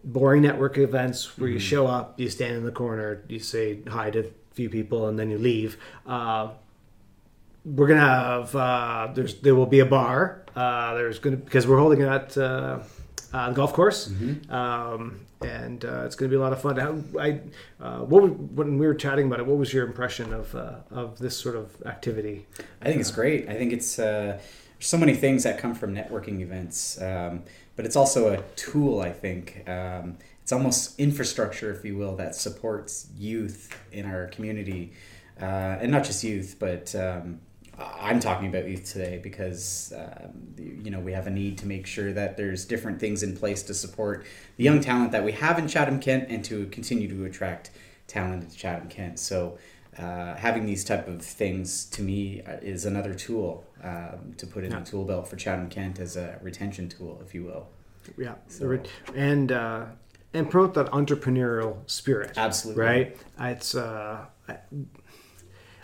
boring 0.04 0.42
network 0.44 0.78
events 0.78 1.38
where 1.38 1.50
you 1.50 1.60
show 1.60 1.88
up, 1.88 2.20
you 2.20 2.30
stand 2.30 2.56
in 2.56 2.64
the 2.66 2.72
corner, 2.72 3.24
you 3.28 3.40
say 3.40 3.80
hi 3.88 4.10
to 4.12 4.20
a 4.20 4.32
few 4.54 4.70
people, 4.70 5.08
and 5.08 5.18
then 5.20 5.30
you 5.30 5.38
leave. 5.38 5.78
Uh, 6.06 6.50
we're 7.66 7.88
gonna 7.88 8.00
have 8.00 8.56
uh, 8.56 9.10
there's 9.14 9.36
there 9.42 9.56
will 9.56 9.66
be 9.66 9.80
a 9.80 9.86
bar. 9.86 10.44
Uh, 10.56 10.94
there's 10.96 11.20
gonna 11.20 11.36
because 11.38 11.68
we're 11.68 11.78
holding 11.80 12.02
it 12.02 12.08
at 12.08 12.38
uh, 12.38 12.80
uh, 13.34 13.50
the 13.50 13.56
golf 13.56 13.74
course, 13.74 14.08
Mm-hmm. 14.08 14.52
um, 14.54 15.20
and 15.42 15.84
uh, 15.86 16.04
it's 16.06 16.16
going 16.16 16.32
to 16.32 16.34
be 16.36 16.38
a 16.38 16.42
lot 16.42 16.52
of 16.54 16.62
fun. 16.62 16.78
How, 16.78 16.98
I, 17.20 17.42
uh, 17.80 18.00
what 18.00 18.22
when 18.58 18.80
we 18.80 18.88
were 18.88 18.96
chatting 18.96 19.28
about 19.28 19.40
it, 19.40 19.46
what 19.46 19.58
was 19.58 19.72
your 19.74 19.86
impression 19.86 20.34
of 20.34 20.56
uh, 20.56 20.76
of 20.92 21.20
this 21.20 21.38
sort 21.38 21.56
of 21.56 21.76
activity? 21.86 22.46
I 22.82 22.86
think 22.86 23.02
it's 23.02 23.12
great. 23.12 23.48
I 23.50 23.54
think 23.54 23.74
it's 23.74 24.00
uh, 24.00 24.40
there's 24.78 24.88
so 24.88 24.98
many 24.98 25.14
things 25.14 25.44
that 25.44 25.60
come 25.60 25.76
from 25.76 25.94
networking 25.94 26.40
events, 26.40 27.00
um, 27.02 27.44
but 27.78 27.86
it's 27.86 27.96
also 27.96 28.34
a 28.34 28.42
tool. 28.58 29.00
I 29.00 29.14
think 29.14 29.64
um, 29.70 30.18
it's 30.42 30.52
almost 30.52 31.00
infrastructure, 31.00 31.72
if 31.72 31.86
you 31.86 31.96
will, 31.96 32.18
that 32.18 32.36
supports 32.36 33.08
youth 33.18 33.74
in 33.94 34.06
our 34.06 34.26
community, 34.28 34.92
uh, 35.40 35.78
and 35.80 35.92
not 35.92 36.04
just 36.04 36.24
youth, 36.24 36.58
but 36.60 36.94
um, 36.96 37.40
I'm 37.80 38.20
talking 38.20 38.48
about 38.48 38.68
youth 38.68 38.92
today 38.92 39.20
because 39.22 39.94
um, 39.96 40.56
you 40.58 40.90
know 40.90 41.00
we 41.00 41.14
have 41.14 41.28
a 41.28 41.30
need 41.30 41.60
to 41.60 41.68
make 41.68 41.86
sure 41.86 42.12
that 42.12 42.36
there's 42.36 42.66
different 42.66 43.00
things 43.00 43.22
in 43.22 43.38
place 43.38 43.62
to 43.64 43.74
support 43.74 44.26
the 44.58 44.64
young 44.64 44.82
talent 44.82 45.12
that 45.12 45.24
we 45.24 45.32
have 45.34 45.60
in 45.60 45.68
Chatham 45.68 46.00
Kent 46.00 46.26
and 46.30 46.44
to 46.46 46.66
continue 46.68 47.08
to 47.08 47.26
attract 47.26 47.70
talent 48.08 48.50
to 48.50 48.58
Chatham 48.58 48.90
Kent. 48.90 49.20
So 49.20 49.60
uh, 49.98 50.36
having 50.36 50.66
these 50.66 50.84
type 50.84 51.08
of 51.08 51.22
things 51.22 51.86
to 51.86 52.02
me 52.02 52.42
uh, 52.44 52.54
is 52.62 52.86
another 52.86 53.14
tool 53.14 53.66
um, 53.84 54.34
to 54.38 54.46
put 54.48 54.64
in 54.64 54.72
Yeah. 54.72 54.80
the 54.80 54.86
tool 54.86 55.06
belt 55.06 55.28
for 55.28 55.36
Chatham 55.36 55.70
Kent 55.70 56.00
as 56.00 56.18
a 56.18 56.38
retention 56.42 56.88
tool, 56.90 57.22
if 57.26 57.34
you 57.34 57.44
will. 57.44 57.68
Yeah, 58.18 58.36
So- 58.48 58.80
and 59.16 59.52
uh, 59.52 59.86
and 60.34 60.50
promote 60.50 60.74
that 60.76 60.88
entrepreneurial 60.88 61.78
spirit. 61.90 62.38
Absolutely. 62.38 62.84
right? 62.84 63.18
It's 63.40 63.76
uh, 63.76 64.26
I, 64.48 64.58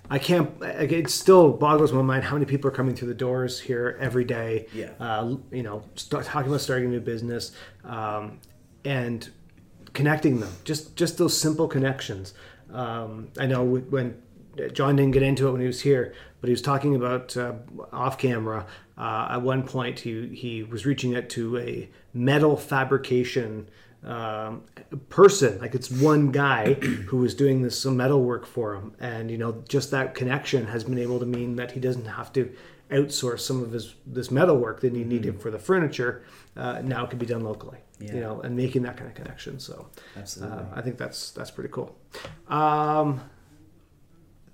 I 0.10 0.20
can't. 0.20 0.52
It 0.62 1.10
still 1.10 1.52
boggles 1.54 1.92
my 1.94 2.02
mind 2.02 2.24
how 2.26 2.34
many 2.36 2.46
people 2.46 2.68
are 2.70 2.74
coming 2.74 2.96
through 2.96 3.08
the 3.08 3.14
doors 3.14 3.60
here 3.60 3.98
every 4.00 4.26
day. 4.26 4.68
Yeah. 4.74 4.92
Uh, 5.00 5.38
you 5.52 5.64
know, 5.64 5.84
start 5.96 6.26
talking 6.26 6.50
about 6.50 6.62
starting 6.62 6.88
a 6.88 6.92
new 6.92 7.00
business, 7.00 7.52
um, 7.86 8.40
and 8.86 9.30
connecting 9.94 10.40
them. 10.40 10.52
Just 10.66 10.96
just 10.96 11.18
those 11.18 11.36
simple 11.38 11.68
connections. 11.68 12.34
Um, 12.74 13.30
I 13.40 13.46
know 13.46 13.64
when 13.64 14.22
John 14.74 14.96
didn't 14.96 15.12
get 15.12 15.24
into 15.24 15.48
it 15.48 15.52
when 15.52 15.62
he 15.62 15.68
was 15.68 15.82
here, 15.82 16.14
but 16.42 16.48
he 16.48 16.52
was 16.52 16.62
talking 16.62 16.96
about 16.96 17.36
uh, 17.38 17.54
off 17.92 18.18
camera. 18.18 18.66
Uh, 18.98 19.28
at 19.32 19.42
one 19.42 19.64
point, 19.64 20.00
he 20.00 20.28
he 20.28 20.64
was 20.64 20.86
reaching 20.86 21.16
out 21.16 21.30
to 21.30 21.58
a 21.58 21.90
metal 22.14 22.58
fabrication 22.58 23.68
um, 24.04 24.64
person. 25.10 25.60
Like 25.60 25.74
it's 25.74 25.90
one 25.90 26.32
guy 26.32 26.74
who 27.08 27.18
was 27.18 27.34
doing 27.34 27.62
this 27.62 27.80
some 27.80 27.98
metal 27.98 28.22
work 28.24 28.46
for 28.46 28.76
him, 28.76 28.94
and 29.00 29.32
you 29.32 29.38
know, 29.38 29.64
just 29.68 29.92
that 29.92 30.14
connection 30.14 30.68
has 30.68 30.84
been 30.84 31.00
able 31.00 31.20
to 31.20 31.26
mean 31.26 31.56
that 31.56 31.72
he 31.72 31.80
doesn't 31.80 32.06
have 32.06 32.32
to 32.34 32.54
outsource 32.92 33.40
some 33.40 33.64
of 33.64 33.72
his 33.72 33.96
this 34.06 34.30
metal 34.30 34.58
work 34.58 34.82
that 34.82 34.94
he 34.94 35.04
needed 35.04 35.42
for 35.42 35.50
the 35.50 35.60
furniture. 35.60 36.24
Uh, 36.56 36.82
now 36.84 37.06
can 37.06 37.18
be 37.18 37.26
done 37.26 37.44
locally. 37.44 37.80
Yeah. 38.04 38.14
You 38.16 38.20
know, 38.22 38.42
and 38.42 38.56
making 38.56 38.82
that 38.84 38.98
kind 38.98 39.10
of 39.10 39.16
connection. 39.16 39.60
So. 39.60 39.88
Absolutely. 40.18 40.58
Uh, 40.58 40.64
I 40.76 40.82
think 40.82 40.98
that's 40.98 41.32
that's 41.32 41.52
pretty 41.52 41.70
cool. 41.70 41.96
Um, 42.50 43.22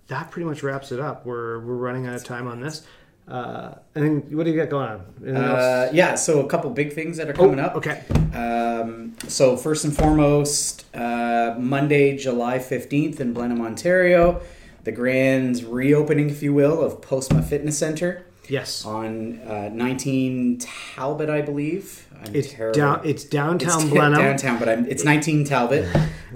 that 0.08 0.30
pretty 0.32 0.46
much 0.48 0.62
wraps 0.64 0.92
it 0.92 1.00
up. 1.00 1.26
We're 1.26 1.60
we're 1.60 1.76
running 1.76 2.06
out 2.08 2.16
of 2.16 2.24
time 2.24 2.48
on 2.48 2.62
this. 2.62 2.86
Uh, 3.28 3.76
and 3.94 4.04
then 4.04 4.38
what 4.38 4.44
do 4.46 4.52
you 4.52 4.58
got 4.58 4.70
going 4.70 4.90
on? 4.90 5.36
Uh, 5.36 5.90
yeah, 5.94 6.16
so 6.16 6.40
a 6.44 6.48
couple 6.48 6.68
big 6.72 6.94
things 6.94 7.18
that 7.18 7.28
are 7.30 7.34
Oh, 7.34 7.46
coming 7.46 7.60
up. 7.60 7.76
Okay. 7.76 8.04
Um, 8.34 9.16
so 9.28 9.56
first 9.56 9.86
and 9.86 9.96
foremost, 9.96 10.86
uh, 10.96 11.56
Monday, 11.60 12.18
July 12.18 12.58
fifteenth 12.60 13.22
in 13.22 13.34
Blenheim, 13.34 13.62
Ontario, 13.62 14.42
the 14.84 14.92
grand 14.92 15.64
reopening, 15.64 16.30
if 16.32 16.42
you 16.42 16.54
will, 16.56 16.82
of 16.82 17.02
Postma 17.02 17.44
Fitness 17.44 17.78
Center 17.78 18.26
Yes. 18.50 18.86
on 18.86 19.40
uh, 19.42 19.70
19 19.74 20.58
Talbot, 20.60 21.30
I 21.30 21.42
believe. 21.42 22.08
I'm 22.24 22.36
It's 22.36 22.52
terrible. 22.52 22.78
down. 22.80 23.02
It's 23.06 23.24
downtown 23.24 23.82
It's 23.82 23.90
Blenheim. 23.94 24.22
downtown, 24.22 24.60
but 24.60 24.68
I'm, 24.70 24.86
it's 24.88 25.04
19 25.04 25.46
Talbot. 25.46 25.86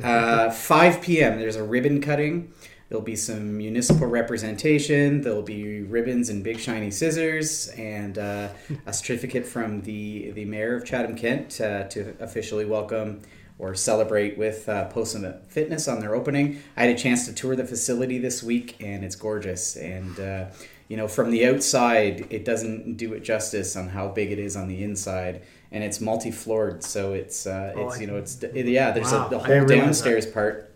Uh, 0.03 0.49
5 0.51 1.01
p.m. 1.01 1.39
There's 1.39 1.55
a 1.55 1.63
ribbon 1.63 2.01
cutting. 2.01 2.53
There'll 2.89 3.03
be 3.03 3.15
some 3.15 3.57
municipal 3.57 4.07
representation. 4.07 5.21
There'll 5.21 5.41
be 5.41 5.81
ribbons 5.81 6.29
and 6.29 6.43
big 6.43 6.59
shiny 6.59 6.91
scissors, 6.91 7.69
and 7.69 8.17
uh, 8.19 8.49
a 8.85 8.93
certificate 8.93 9.47
from 9.47 9.81
the 9.81 10.29
the 10.31 10.45
mayor 10.45 10.75
of 10.75 10.85
Chatham 10.85 11.15
Kent 11.15 11.59
uh, 11.59 11.85
to 11.85 12.15
officially 12.19 12.65
welcome 12.65 13.21
or 13.57 13.73
celebrate 13.73 14.37
with 14.37 14.67
uh, 14.69 14.89
Postma 14.91 15.43
Fitness 15.47 15.87
on 15.87 16.01
their 16.01 16.13
opening. 16.15 16.61
I 16.77 16.85
had 16.85 16.95
a 16.95 16.97
chance 16.99 17.25
to 17.27 17.33
tour 17.33 17.55
the 17.55 17.65
facility 17.65 18.19
this 18.19 18.43
week, 18.43 18.75
and 18.79 19.03
it's 19.03 19.15
gorgeous. 19.15 19.75
And 19.75 20.19
uh, 20.19 20.45
you 20.87 20.97
know, 20.97 21.07
from 21.07 21.31
the 21.31 21.45
outside, 21.47 22.27
it 22.29 22.45
doesn't 22.45 22.95
do 22.97 23.13
it 23.13 23.21
justice 23.23 23.75
on 23.75 23.89
how 23.89 24.09
big 24.09 24.31
it 24.31 24.39
is 24.39 24.55
on 24.55 24.67
the 24.67 24.83
inside, 24.83 25.41
and 25.71 25.83
it's 25.83 25.99
multi-floored, 26.01 26.83
so 26.83 27.13
it's 27.13 27.47
uh, 27.47 27.73
Oh, 27.75 27.87
it's 27.89 27.99
you 28.01 28.07
know 28.07 28.17
it's 28.17 28.43
yeah. 28.53 28.91
There's 28.91 29.11
Wow, 29.11 29.27
a, 29.27 29.29
the 29.29 29.39
whole 29.39 29.47
didn't 29.47 29.67
that. 29.67 29.75
downstairs 29.85 30.25
part 30.25 30.69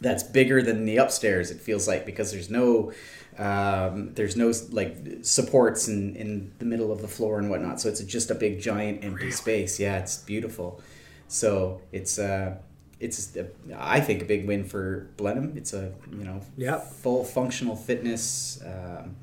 that's 0.00 0.22
bigger 0.24 0.62
than 0.62 0.84
the 0.84 0.96
upstairs. 0.96 1.50
It 1.50 1.60
feels 1.60 1.86
like 1.86 2.04
because 2.06 2.32
there's 2.32 2.50
no 2.50 2.92
um, 3.38 4.12
there's 4.14 4.36
no 4.36 4.52
like 4.70 4.96
supports 5.22 5.88
in 5.88 6.16
in 6.16 6.52
the 6.58 6.64
middle 6.64 6.90
of 6.92 7.00
the 7.00 7.08
floor 7.08 7.38
and 7.38 7.48
whatnot. 7.50 7.80
So 7.80 7.88
it's 7.88 8.02
just 8.04 8.30
a 8.30 8.34
big 8.34 8.60
giant 8.60 9.04
empty 9.04 9.30
space. 9.30 9.78
Yeah, 9.78 9.98
it's 9.98 10.16
beautiful. 10.18 10.80
So 11.28 11.80
it's 11.92 12.18
uh 12.18 12.56
it's 13.00 13.34
a, 13.36 13.46
I 13.76 14.00
think 14.00 14.22
a 14.22 14.24
big 14.24 14.46
win 14.46 14.64
for 14.64 15.08
Blenheim. 15.16 15.54
It's 15.56 15.72
a 15.72 15.92
you 16.10 16.24
know 16.24 16.40
Yep. 16.56 16.92
full 16.92 17.24
functional 17.24 17.74
fitness 17.76 18.60
um, 18.64 19.16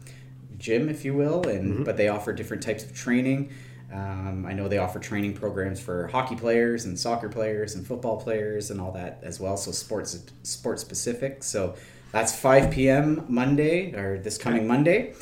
gym, 0.59 0.89
if 0.89 1.03
you 1.05 1.13
will, 1.13 1.47
and 1.47 1.73
Mm-hmm. 1.73 1.83
but 1.83 1.97
they 1.97 2.07
offer 2.09 2.33
different 2.33 2.63
types 2.63 2.83
of 2.83 2.93
training. 2.95 3.51
Um, 3.91 4.45
I 4.47 4.53
know 4.53 4.67
they 4.67 4.77
offer 4.77 4.99
training 4.99 5.33
programs 5.33 5.79
for 5.81 6.07
hockey 6.07 6.35
players 6.35 6.85
and 6.85 6.97
soccer 6.99 7.27
players 7.29 7.73
and 7.75 7.85
football 7.87 8.17
players 8.21 8.69
and 8.69 8.79
all 8.79 8.91
that 8.91 9.19
as 9.23 9.39
well. 9.39 9.57
So 9.57 9.71
sports 9.71 10.19
sports 10.43 10.81
specific. 10.81 11.43
So 11.43 11.75
that's 12.11 12.35
5 12.35 12.69
p.m. 12.71 13.25
Monday 13.27 13.93
or 13.95 14.19
this 14.19 14.37
coming 14.37 14.67
Monday. 14.67 15.15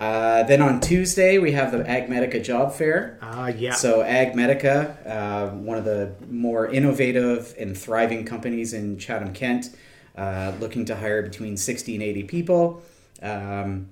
Uh, 0.00 0.42
then 0.44 0.60
on 0.62 0.80
Tuesday 0.80 1.38
we 1.38 1.52
have 1.52 1.72
the 1.72 1.78
Agmedica 1.78 2.42
Job 2.42 2.72
Fair. 2.74 3.18
Ah, 3.22 3.48
yeah. 3.48 3.72
So 3.74 4.00
Agmedica, 4.02 5.06
uh, 5.06 5.48
one 5.54 5.78
of 5.78 5.84
the 5.84 6.12
more 6.30 6.68
innovative 6.68 7.54
and 7.58 7.76
thriving 7.76 8.24
companies 8.24 8.72
in 8.74 8.98
Chatham, 8.98 9.32
Kent, 9.34 9.70
uh, 10.16 10.52
looking 10.60 10.84
to 10.86 10.96
hire 10.96 11.22
between 11.22 11.56
60 11.56 11.94
and 11.94 12.02
80 12.02 12.22
people. 12.24 12.82
Um, 13.22 13.88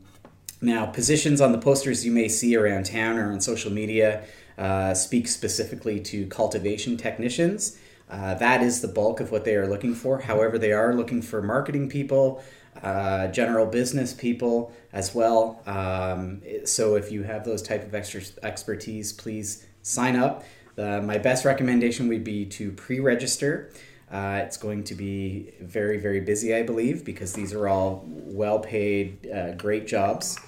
now, 0.61 0.87
positions 0.87 1.41
on 1.41 1.53
the 1.53 1.59
posters 1.59 2.05
you 2.05 2.13
may 2.13 2.29
see 2.29 2.57
around 2.57 2.87
town 2.87 3.19
or 3.19 3.31
on 3.31 3.41
social 3.41 3.71
media 3.71 4.25
uh, 4.57 4.95
speak 4.95 5.29
specifically 5.29 6.01
to 6.01 6.27
cultivation 6.27 6.97
technicians. 6.97 7.79
Uh, 8.09 8.35
that 8.35 8.63
is 8.63 8.81
the 8.81 8.89
bulk 8.89 9.21
of 9.21 9.33
what 9.33 9.45
they 9.45 9.57
are 9.57 9.67
looking 9.67 9.95
for. 9.95 10.21
However, 10.21 10.59
they 10.59 10.73
are 10.73 10.95
looking 10.95 11.23
for 11.23 11.43
marketing 11.43 11.89
people, 11.89 12.43
uh, 12.83 13.29
general 13.29 13.67
business 13.67 14.13
people 14.13 14.73
as 14.93 15.15
well. 15.15 15.61
Um, 15.67 16.43
so, 16.65 16.97
if 16.97 17.11
you 17.11 17.23
have 17.25 17.45
those 17.45 17.63
type 17.63 17.83
of 17.83 17.95
extra 17.95 18.23
expertise, 18.43 19.13
please 19.13 19.67
sign 19.83 20.17
up. 20.17 20.45
Uh, 20.77 21.01
my 21.01 21.19
best 21.19 21.45
recommendation 21.45 22.09
would 22.09 22.25
be 22.25 22.45
to 22.47 22.73
pre-register. 22.73 23.71
Uh, 24.15 24.45
it's 24.45 24.57
going 24.57 24.85
to 24.85 24.95
be 24.95 25.51
very, 25.61 25.99
very 25.99 26.21
busy, 26.21 26.55
I 26.55 26.63
believe, 26.63 27.05
because 27.05 27.33
these 27.33 27.53
are 27.53 27.67
all 27.67 28.05
well-paid, 28.07 29.29
uh, 29.29 29.53
great 29.55 29.89
jobs. 29.89 30.39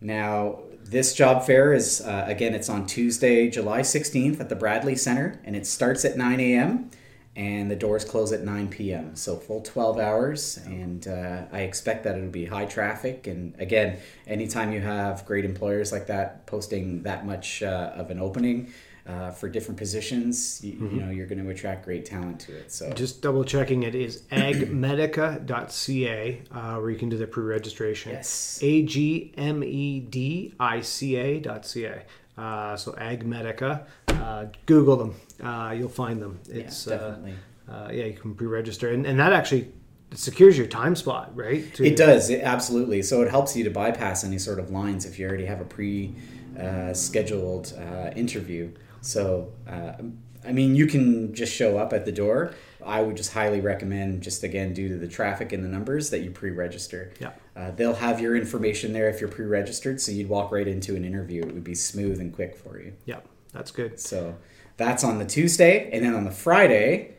Now, 0.00 0.60
this 0.84 1.12
job 1.12 1.44
fair 1.44 1.72
is 1.72 2.00
uh, 2.00 2.24
again, 2.28 2.54
it's 2.54 2.68
on 2.68 2.86
Tuesday, 2.86 3.50
July 3.50 3.80
16th 3.80 4.38
at 4.38 4.48
the 4.48 4.54
Bradley 4.54 4.94
Center, 4.94 5.40
and 5.42 5.56
it 5.56 5.66
starts 5.66 6.04
at 6.04 6.16
9 6.16 6.38
a.m. 6.38 6.92
and 7.34 7.68
the 7.68 7.74
doors 7.74 8.04
close 8.04 8.30
at 8.30 8.44
9 8.44 8.68
p.m. 8.68 9.16
So 9.16 9.34
full 9.34 9.62
12 9.62 9.98
hours, 9.98 10.60
and 10.64 11.08
uh, 11.08 11.46
I 11.50 11.62
expect 11.62 12.04
that 12.04 12.16
it'll 12.16 12.30
be 12.30 12.46
high 12.46 12.66
traffic. 12.66 13.26
And 13.26 13.56
again, 13.58 13.98
anytime 14.28 14.72
you 14.72 14.80
have 14.80 15.26
great 15.26 15.44
employers 15.44 15.90
like 15.90 16.06
that 16.06 16.46
posting 16.46 17.02
that 17.02 17.26
much 17.26 17.64
uh, 17.64 17.94
of 17.96 18.12
an 18.12 18.20
opening. 18.20 18.72
Uh, 19.04 19.32
for 19.32 19.48
different 19.48 19.76
positions, 19.76 20.60
you, 20.62 20.74
you 20.74 21.00
know 21.00 21.10
you're 21.10 21.26
going 21.26 21.42
to 21.42 21.50
attract 21.50 21.84
great 21.84 22.04
talent 22.06 22.38
to 22.38 22.56
it. 22.56 22.70
So 22.70 22.88
Just 22.92 23.20
double 23.20 23.42
checking 23.42 23.82
it 23.82 23.96
is 23.96 24.22
agmedica.ca 25.12 26.42
uh, 26.52 26.76
where 26.76 26.90
you 26.90 26.96
can 26.96 27.08
do 27.08 27.16
the 27.16 27.26
pre-registration. 27.26 28.12
Yes. 28.12 28.58
A 28.62 28.82
G 28.82 29.32
M 29.36 29.62
E 29.64 30.00
D 30.00 30.54
I 30.60 30.80
C 30.80 31.16
A 31.16 31.40
dot 31.40 31.66
C 31.66 31.84
A. 31.86 32.02
Uh, 32.38 32.76
so 32.76 32.92
Agmedica. 32.92 33.84
Uh, 34.08 34.46
Google 34.66 34.96
them. 34.96 35.14
Uh, 35.42 35.74
you'll 35.76 35.88
find 35.88 36.20
them. 36.22 36.38
It's 36.48 36.86
yeah, 36.86 36.94
uh, 36.94 36.98
definitely. 37.10 37.34
uh, 37.68 37.88
yeah, 37.92 38.04
you 38.04 38.12
can 38.14 38.34
pre-register, 38.34 38.90
and, 38.90 39.04
and 39.06 39.18
that 39.18 39.32
actually 39.32 39.72
secures 40.14 40.56
your 40.56 40.66
time 40.66 40.94
spot, 40.94 41.34
right? 41.36 41.74
To- 41.74 41.84
It 41.84 41.96
does, 41.96 42.30
it, 42.30 42.42
absolutely. 42.42 43.02
So 43.02 43.22
it 43.22 43.30
helps 43.30 43.56
you 43.56 43.64
to 43.64 43.70
bypass 43.70 44.24
any 44.24 44.38
sort 44.38 44.58
of 44.60 44.70
lines 44.70 45.04
if 45.06 45.18
you 45.18 45.26
already 45.26 45.46
have 45.46 45.60
a 45.60 45.64
pre 45.64 46.14
uh, 46.58 46.92
scheduled 46.94 47.72
uh, 47.78 48.10
interview. 48.14 48.70
So, 49.02 49.52
uh, 49.68 49.92
I 50.44 50.52
mean, 50.52 50.74
you 50.74 50.86
can 50.86 51.34
just 51.34 51.52
show 51.54 51.76
up 51.76 51.92
at 51.92 52.04
the 52.04 52.12
door. 52.12 52.54
I 52.84 53.02
would 53.02 53.16
just 53.16 53.32
highly 53.32 53.60
recommend, 53.60 54.22
just 54.22 54.42
again, 54.42 54.72
due 54.72 54.88
to 54.88 54.96
the 54.96 55.06
traffic 55.06 55.52
and 55.52 55.62
the 55.62 55.68
numbers, 55.68 56.10
that 56.10 56.20
you 56.20 56.30
pre 56.30 56.50
register. 56.50 57.12
Yeah. 57.20 57.32
Uh, 57.54 57.70
they'll 57.72 57.94
have 57.94 58.20
your 58.20 58.34
information 58.34 58.92
there 58.92 59.08
if 59.08 59.20
you're 59.20 59.30
pre 59.30 59.44
registered, 59.44 60.00
so 60.00 60.10
you'd 60.10 60.28
walk 60.28 60.50
right 60.50 60.66
into 60.66 60.96
an 60.96 61.04
interview. 61.04 61.42
It 61.42 61.52
would 61.52 61.64
be 61.64 61.74
smooth 61.74 62.18
and 62.18 62.32
quick 62.32 62.56
for 62.56 62.80
you. 62.80 62.94
Yeah, 63.04 63.20
that's 63.52 63.70
good. 63.70 64.00
So, 64.00 64.36
that's 64.76 65.04
on 65.04 65.18
the 65.18 65.26
Tuesday, 65.26 65.90
and 65.92 66.04
then 66.04 66.14
on 66.14 66.24
the 66.24 66.30
Friday, 66.30 67.14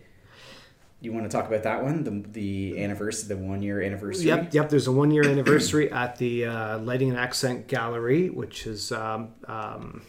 you 1.04 1.12
want 1.12 1.30
to 1.30 1.30
talk 1.30 1.48
about 1.48 1.64
that 1.64 1.84
one, 1.84 2.04
the 2.04 2.30
the 2.32 2.84
anniversary, 2.84 3.36
the 3.36 3.38
one 3.38 3.62
year 3.62 3.82
anniversary. 3.82 4.28
Yep, 4.28 4.54
yep. 4.54 4.70
There's 4.70 4.88
a 4.88 4.92
one 4.92 5.12
year 5.12 5.26
anniversary 5.26 5.92
at 5.92 6.18
the 6.18 6.46
uh, 6.46 6.80
Lighting 6.80 7.10
and 7.10 7.20
Accent 7.20 7.68
Gallery, 7.68 8.30
which 8.30 8.66
is 8.66 8.92
um, 8.92 9.30
um, 9.48 10.02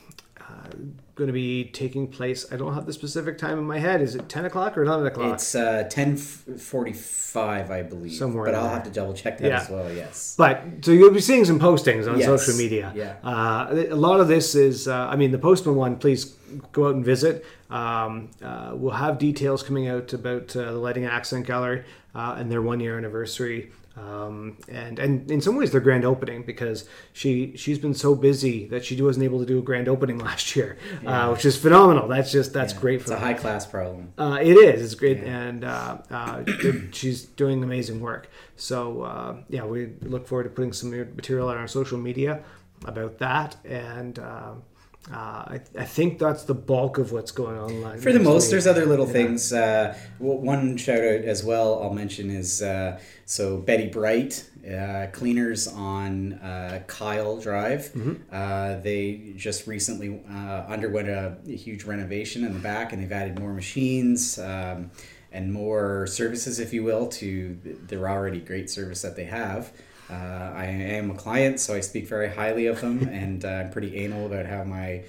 going 1.15 1.29
to 1.29 1.33
be 1.33 1.65
taking 1.67 2.09
place. 2.09 2.51
I 2.53 2.57
don't 2.57 2.75
have 2.75 2.87
the 2.87 2.93
specific 2.93 3.39
time 3.39 3.59
in 3.59 3.65
my 3.65 3.79
head. 3.79 4.03
Is 4.03 4.15
it 4.17 4.29
10 4.29 4.47
o'clock 4.47 4.77
or 4.77 4.83
11 4.83 5.07
o'clock? 5.07 5.35
It's 5.35 5.55
uh, 5.55 5.87
ten 5.89 6.17
forty 6.17 6.93
five, 6.93 7.71
I 7.71 7.83
believe. 7.83 8.13
Somewhere 8.15 8.47
but 8.47 8.55
I'll 8.55 8.65
there. 8.65 8.73
have 8.73 8.83
to 8.85 8.91
double 8.91 9.15
check 9.15 9.39
that 9.39 9.47
Yeah. 9.49 9.61
as 9.61 9.71
well. 9.71 9.93
Yes. 9.93 10.35
But 10.37 10.63
so 10.83 10.91
you'll 10.91 11.13
be 11.13 11.21
seeing 11.21 11.45
some 11.45 11.61
postings 11.61 12.11
on 12.11 12.19
Yes. 12.19 12.27
social 12.27 12.57
media. 12.57 12.93
Yeah. 12.97 13.15
Uh, 13.23 13.85
a 13.91 13.95
lot 13.95 14.21
of 14.21 14.27
this 14.29 14.55
is, 14.55 14.89
uh, 14.89 15.07
I 15.09 15.17
mean, 15.17 15.31
the 15.31 15.39
Postma 15.39 15.73
one. 15.73 15.97
Please 15.97 16.25
go 16.73 16.89
out 16.89 16.95
and 16.97 17.05
visit. 17.05 17.45
Um, 17.71 18.31
uh, 18.43 18.73
we'll 18.75 18.93
have 18.95 19.19
details 19.19 19.63
coming 19.63 19.89
out 19.89 20.13
about 20.13 20.55
uh, 20.57 20.65
the 20.73 20.79
Lighting 20.79 21.05
Accent 21.05 21.47
Gallery 21.47 21.85
uh, 22.15 22.37
and 22.39 22.51
their 22.51 22.63
one 22.63 22.81
year 22.81 22.97
anniversary. 22.99 23.71
Um, 23.97 24.59
and 24.69 24.99
and 24.99 25.31
in 25.31 25.41
some 25.41 25.55
ways 25.55 25.71
their 25.71 25.81
grand 25.81 26.05
opening 26.05 26.43
because 26.43 26.89
she 27.13 27.57
she's 27.57 27.79
been 27.79 27.95
so 27.95 28.17
busy 28.17 28.67
that 28.69 28.85
she 28.85 29.01
wasn't 29.01 29.25
able 29.25 29.39
to 29.39 29.47
do 29.47 29.59
a 29.61 29.63
grand 29.63 29.87
opening 29.89 30.19
last 30.31 30.57
year, 30.57 30.77
uh, 31.07 31.29
which 31.31 31.45
is 31.45 31.57
phenomenal. 31.57 32.09
That's 32.09 32.33
just 32.33 32.53
that's 32.53 32.73
Yeah, 32.75 32.81
great 32.81 33.01
It's 33.03 33.11
for 33.11 33.17
a 33.17 33.21
high 33.21 33.35
class 33.35 33.67
problem. 33.67 34.13
Uh, 34.19 34.39
it 34.43 34.55
is. 34.57 34.83
It's 34.83 34.95
great, 34.97 35.19
Yeah. 35.19 35.39
and 35.43 35.65
uh, 35.65 35.99
uh, 36.11 36.45
she's 36.93 37.23
doing 37.25 37.63
amazing 37.63 38.01
work. 38.01 38.29
So 38.57 39.03
uh, 39.03 39.37
yeah, 39.49 39.65
we 39.65 39.93
look 40.03 40.27
forward 40.27 40.45
to 40.45 40.51
putting 40.51 40.73
some 40.73 40.91
material 40.91 41.49
on 41.49 41.57
our 41.57 41.69
social 41.69 41.99
media 41.99 42.43
about 42.87 43.19
that, 43.19 43.57
and 43.65 44.19
um 44.19 44.63
uh, 45.13 45.17
I, 45.17 45.61
I 45.79 45.85
think 45.85 46.19
that's 46.19 46.45
the 46.45 46.55
bulk 46.55 46.97
of 46.97 47.13
what's 47.13 47.31
going 47.31 47.59
on. 47.59 47.99
For 47.99 48.13
the 48.13 48.21
most, 48.21 48.45
week. 48.45 48.51
there's 48.53 48.67
other 48.67 48.87
little 48.87 49.07
Yeah. 49.07 49.13
things. 49.13 49.53
Uh, 49.53 49.97
one 50.19 50.77
shout 50.79 50.99
out 50.99 51.25
as 51.25 51.45
well 51.45 51.83
I'll 51.83 51.93
mention 51.93 52.31
is 52.31 52.63
uh, 52.63 52.99
so 53.27 53.59
Betty 53.59 53.89
Brite, 53.89 54.49
uh, 54.67 55.09
cleaners 55.13 55.69
on 55.69 56.35
uh, 56.35 56.83
Keil 56.87 57.43
Drive. 57.43 57.93
Mm-hmm. 57.93 58.15
Uh, 58.33 58.81
they 58.81 59.35
just 59.37 59.67
recently 59.67 60.23
uh, 60.31 60.65
underwent 60.69 61.09
a, 61.09 61.37
huge 61.47 61.85
renovation 61.85 62.45
in 62.45 62.55
the 62.55 62.59
back 62.61 62.93
and 62.93 63.03
they've 63.03 63.13
added 63.13 63.39
more 63.39 63.53
machines. 63.53 64.39
Um, 64.39 64.91
and 65.33 65.53
more 65.53 66.07
services, 66.07 66.61
if 66.61 66.73
you 66.73 66.85
will, 66.85 67.09
to 67.09 67.59
their 67.89 68.09
already 68.09 68.39
great 68.39 68.71
service 68.71 69.03
that 69.03 69.17
they 69.17 69.25
have. 69.25 69.73
Uh, 70.11 70.53
I 70.55 70.67
am 70.67 71.11
a 71.11 71.15
client, 71.15 71.61
so 71.61 71.75
I 71.75 71.81
speak 71.81 72.07
very 72.07 72.29
highly 72.29 72.67
of 72.67 72.81
them, 72.81 73.09
and 73.13 73.45
uh, 73.45 73.49
I'm 73.49 73.71
pretty 73.71 73.97
anal 73.97 74.27
about 74.27 74.47
how 74.47 74.65
my 74.65 75.05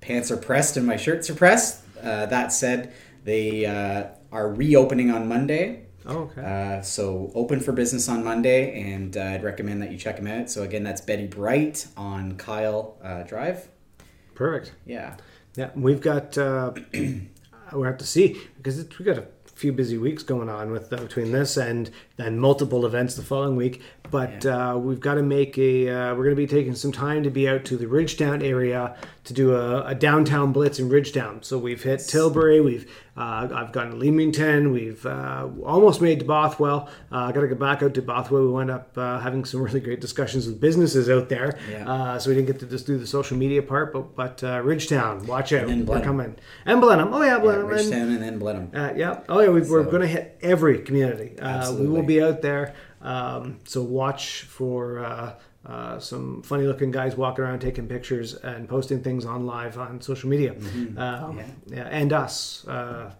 pants 0.00 0.30
are 0.30 0.36
pressed 0.36 0.76
and 0.76 0.86
my 0.86 0.96
shirts 0.96 1.28
are 1.30 1.34
pressed. 1.34 1.82
Uh, 2.02 2.26
that 2.26 2.52
said, 2.52 2.92
they 3.24 3.66
uh, 3.66 4.08
are 4.30 4.48
reopening 4.52 5.10
on 5.10 5.28
Monday. 5.28 5.86
Oh, 6.06 6.30
okay. 6.30 6.42
Uh, 6.42 6.82
so 6.82 7.32
open 7.34 7.58
for 7.58 7.72
business 7.72 8.08
on 8.08 8.22
Monday, 8.22 8.80
and 8.92 9.16
uh, 9.16 9.22
I'd 9.22 9.42
recommend 9.42 9.82
that 9.82 9.90
you 9.90 9.98
check 9.98 10.16
them 10.16 10.28
out. 10.28 10.48
So 10.48 10.62
again, 10.62 10.84
that's 10.84 11.00
Betty 11.00 11.26
Brite 11.26 11.88
on 11.96 12.36
Keil 12.36 12.94
uh, 13.02 13.24
Drive. 13.24 13.68
Perfect. 14.34 14.72
Yeah, 14.84 15.16
Yeah, 15.56 15.70
we've 15.74 16.00
got. 16.00 16.38
Uh, 16.38 16.72
we'll 17.72 17.84
have 17.84 17.98
to 17.98 18.06
see 18.06 18.40
because 18.56 18.78
it's, 18.78 18.98
we 18.98 19.04
got 19.04 19.18
a 19.18 19.26
few 19.56 19.72
busy 19.72 19.96
weeks 19.96 20.22
going 20.22 20.50
on 20.50 20.70
with 20.70 20.92
uh, 20.92 20.96
between 20.96 21.32
this 21.32 21.56
and 21.56 21.90
then 22.16 22.38
multiple 22.38 22.84
events 22.84 23.14
the 23.14 23.22
following 23.22 23.56
week. 23.56 23.82
But 24.10 24.46
uh, 24.46 24.78
we've 24.80 25.00
got 25.00 25.14
to 25.14 25.22
make 25.22 25.58
a. 25.58 25.88
Uh, 25.88 26.14
we're 26.14 26.24
going 26.24 26.36
to 26.36 26.42
be 26.42 26.46
taking 26.46 26.74
some 26.74 26.92
time 26.92 27.24
to 27.24 27.30
be 27.30 27.48
out 27.48 27.64
to 27.64 27.76
the 27.76 27.88
Ridgetown 27.88 28.42
area 28.42 28.96
to 29.26 29.32
do 29.34 29.54
a, 29.54 29.84
a 29.86 29.94
downtown 29.94 30.52
blitz 30.52 30.78
in 30.78 30.88
Ridgetown. 30.88 31.42
So 31.42 31.58
we've 31.58 31.82
hit 31.82 32.00
Tilbury. 32.00 32.60
We've 32.60 32.90
uh, 33.16 33.48
I've 33.54 33.72
gone 33.72 33.90
to 33.90 33.96
Leamington. 33.96 34.72
We've 34.72 35.04
uh, 35.06 35.48
almost 35.64 36.00
made 36.02 36.18
to 36.20 36.24
Bothwell. 36.24 36.88
Uh, 37.10 37.32
got 37.32 37.40
to 37.40 37.48
get 37.48 37.58
back 37.58 37.82
out 37.82 37.94
to 37.94 38.02
Bothwell. 38.02 38.42
We 38.42 38.48
wound 38.48 38.70
up 38.70 38.96
uh, 38.98 39.18
having 39.20 39.44
some 39.44 39.62
really 39.64 39.80
great 39.80 40.00
discussions 40.00 40.46
with 40.46 40.60
businesses 40.60 41.08
out 41.08 41.28
there. 41.28 41.58
Yeah. 41.70 41.90
Uh, 41.90 42.18
so 42.18 42.30
we 42.30 42.36
didn't 42.36 42.46
get 42.48 42.60
to 42.60 42.66
just 42.66 42.86
do 42.86 42.98
the 42.98 43.06
social 43.06 43.36
media 43.36 43.62
part, 43.62 43.92
but 43.92 44.14
but 44.16 44.42
uh, 44.44 44.60
Ridgetown, 44.62 45.26
watch 45.26 45.52
out, 45.52 45.66
then 45.66 45.86
we're 45.86 46.00
coming, 46.02 46.36
and 46.64 46.80
Blenheim. 46.80 47.12
Oh 47.14 47.22
yeah, 47.22 47.36
yeah 47.36 47.38
Blenheim. 47.38 47.60
and- 47.62 47.70
Ridgetown 47.70 48.08
and 48.10 48.22
then 48.22 48.38
Blenheim. 48.38 48.70
uh, 48.74 48.92
yeah. 48.96 49.20
Oh 49.28 49.40
yeah. 49.40 49.48
We, 49.48 49.60
we're 49.62 49.84
So- 49.84 49.90
going 49.90 50.02
to 50.02 50.08
hit 50.08 50.38
every 50.42 50.80
community. 50.80 51.38
Uh, 51.38 51.72
we 51.74 51.86
will 51.88 52.02
be 52.02 52.22
out 52.22 52.42
there. 52.42 52.74
Um, 53.02 53.60
so 53.64 53.82
watch 53.82 54.42
for 54.42 54.98
uh, 55.68 55.72
uh, 55.72 55.98
some 56.00 56.42
funny 56.42 56.64
looking 56.66 56.90
guys 56.90 57.16
walking 57.16 57.44
around 57.44 57.60
taking 57.60 57.86
pictures 57.88 58.34
and 58.34 58.68
posting 58.68 59.02
things 59.02 59.24
on 59.24 59.46
live 59.46 59.78
on 59.78 60.00
social 60.00 60.28
media. 60.28 60.52
Mm-hmm. 60.54 60.98
Um, 60.98 61.38
Yeah. 61.38 61.44
yeah. 61.66 61.88
And 61.90 62.12
us. 62.12 62.66
Uh, 62.66 63.12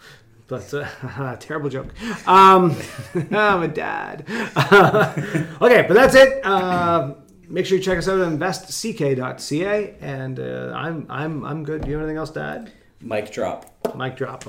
but 0.49 0.73
uh, 0.75 1.37
terrible 1.41 1.69
joke. 1.71 1.89
Um, 2.29 2.77
I'm 3.33 3.63
a 3.63 3.69
dad. 3.69 4.25
okay, 5.61 5.85
but 5.89 5.95
that's 5.95 6.15
it. 6.15 6.45
Uh, 6.45 7.15
make 7.49 7.67
sure 7.67 7.79
you 7.79 7.83
check 7.85 7.99
us 7.99 8.09
out 8.09 8.21
at 8.21 8.29
investck.ca. 8.29 9.95
And 10.01 10.39
uh, 10.39 10.73
I'm 10.75 11.07
I'm 11.09 11.45
I'm 11.45 11.65
good. 11.65 11.83
Do 11.83 11.89
you 11.89 11.95
have 11.95 12.03
anything 12.05 12.19
else 12.19 12.31
to 12.31 12.41
add? 12.43 12.73
Mic 13.01 13.31
drop. 13.33 13.73
Mic 13.97 14.17
drop. 14.17 14.45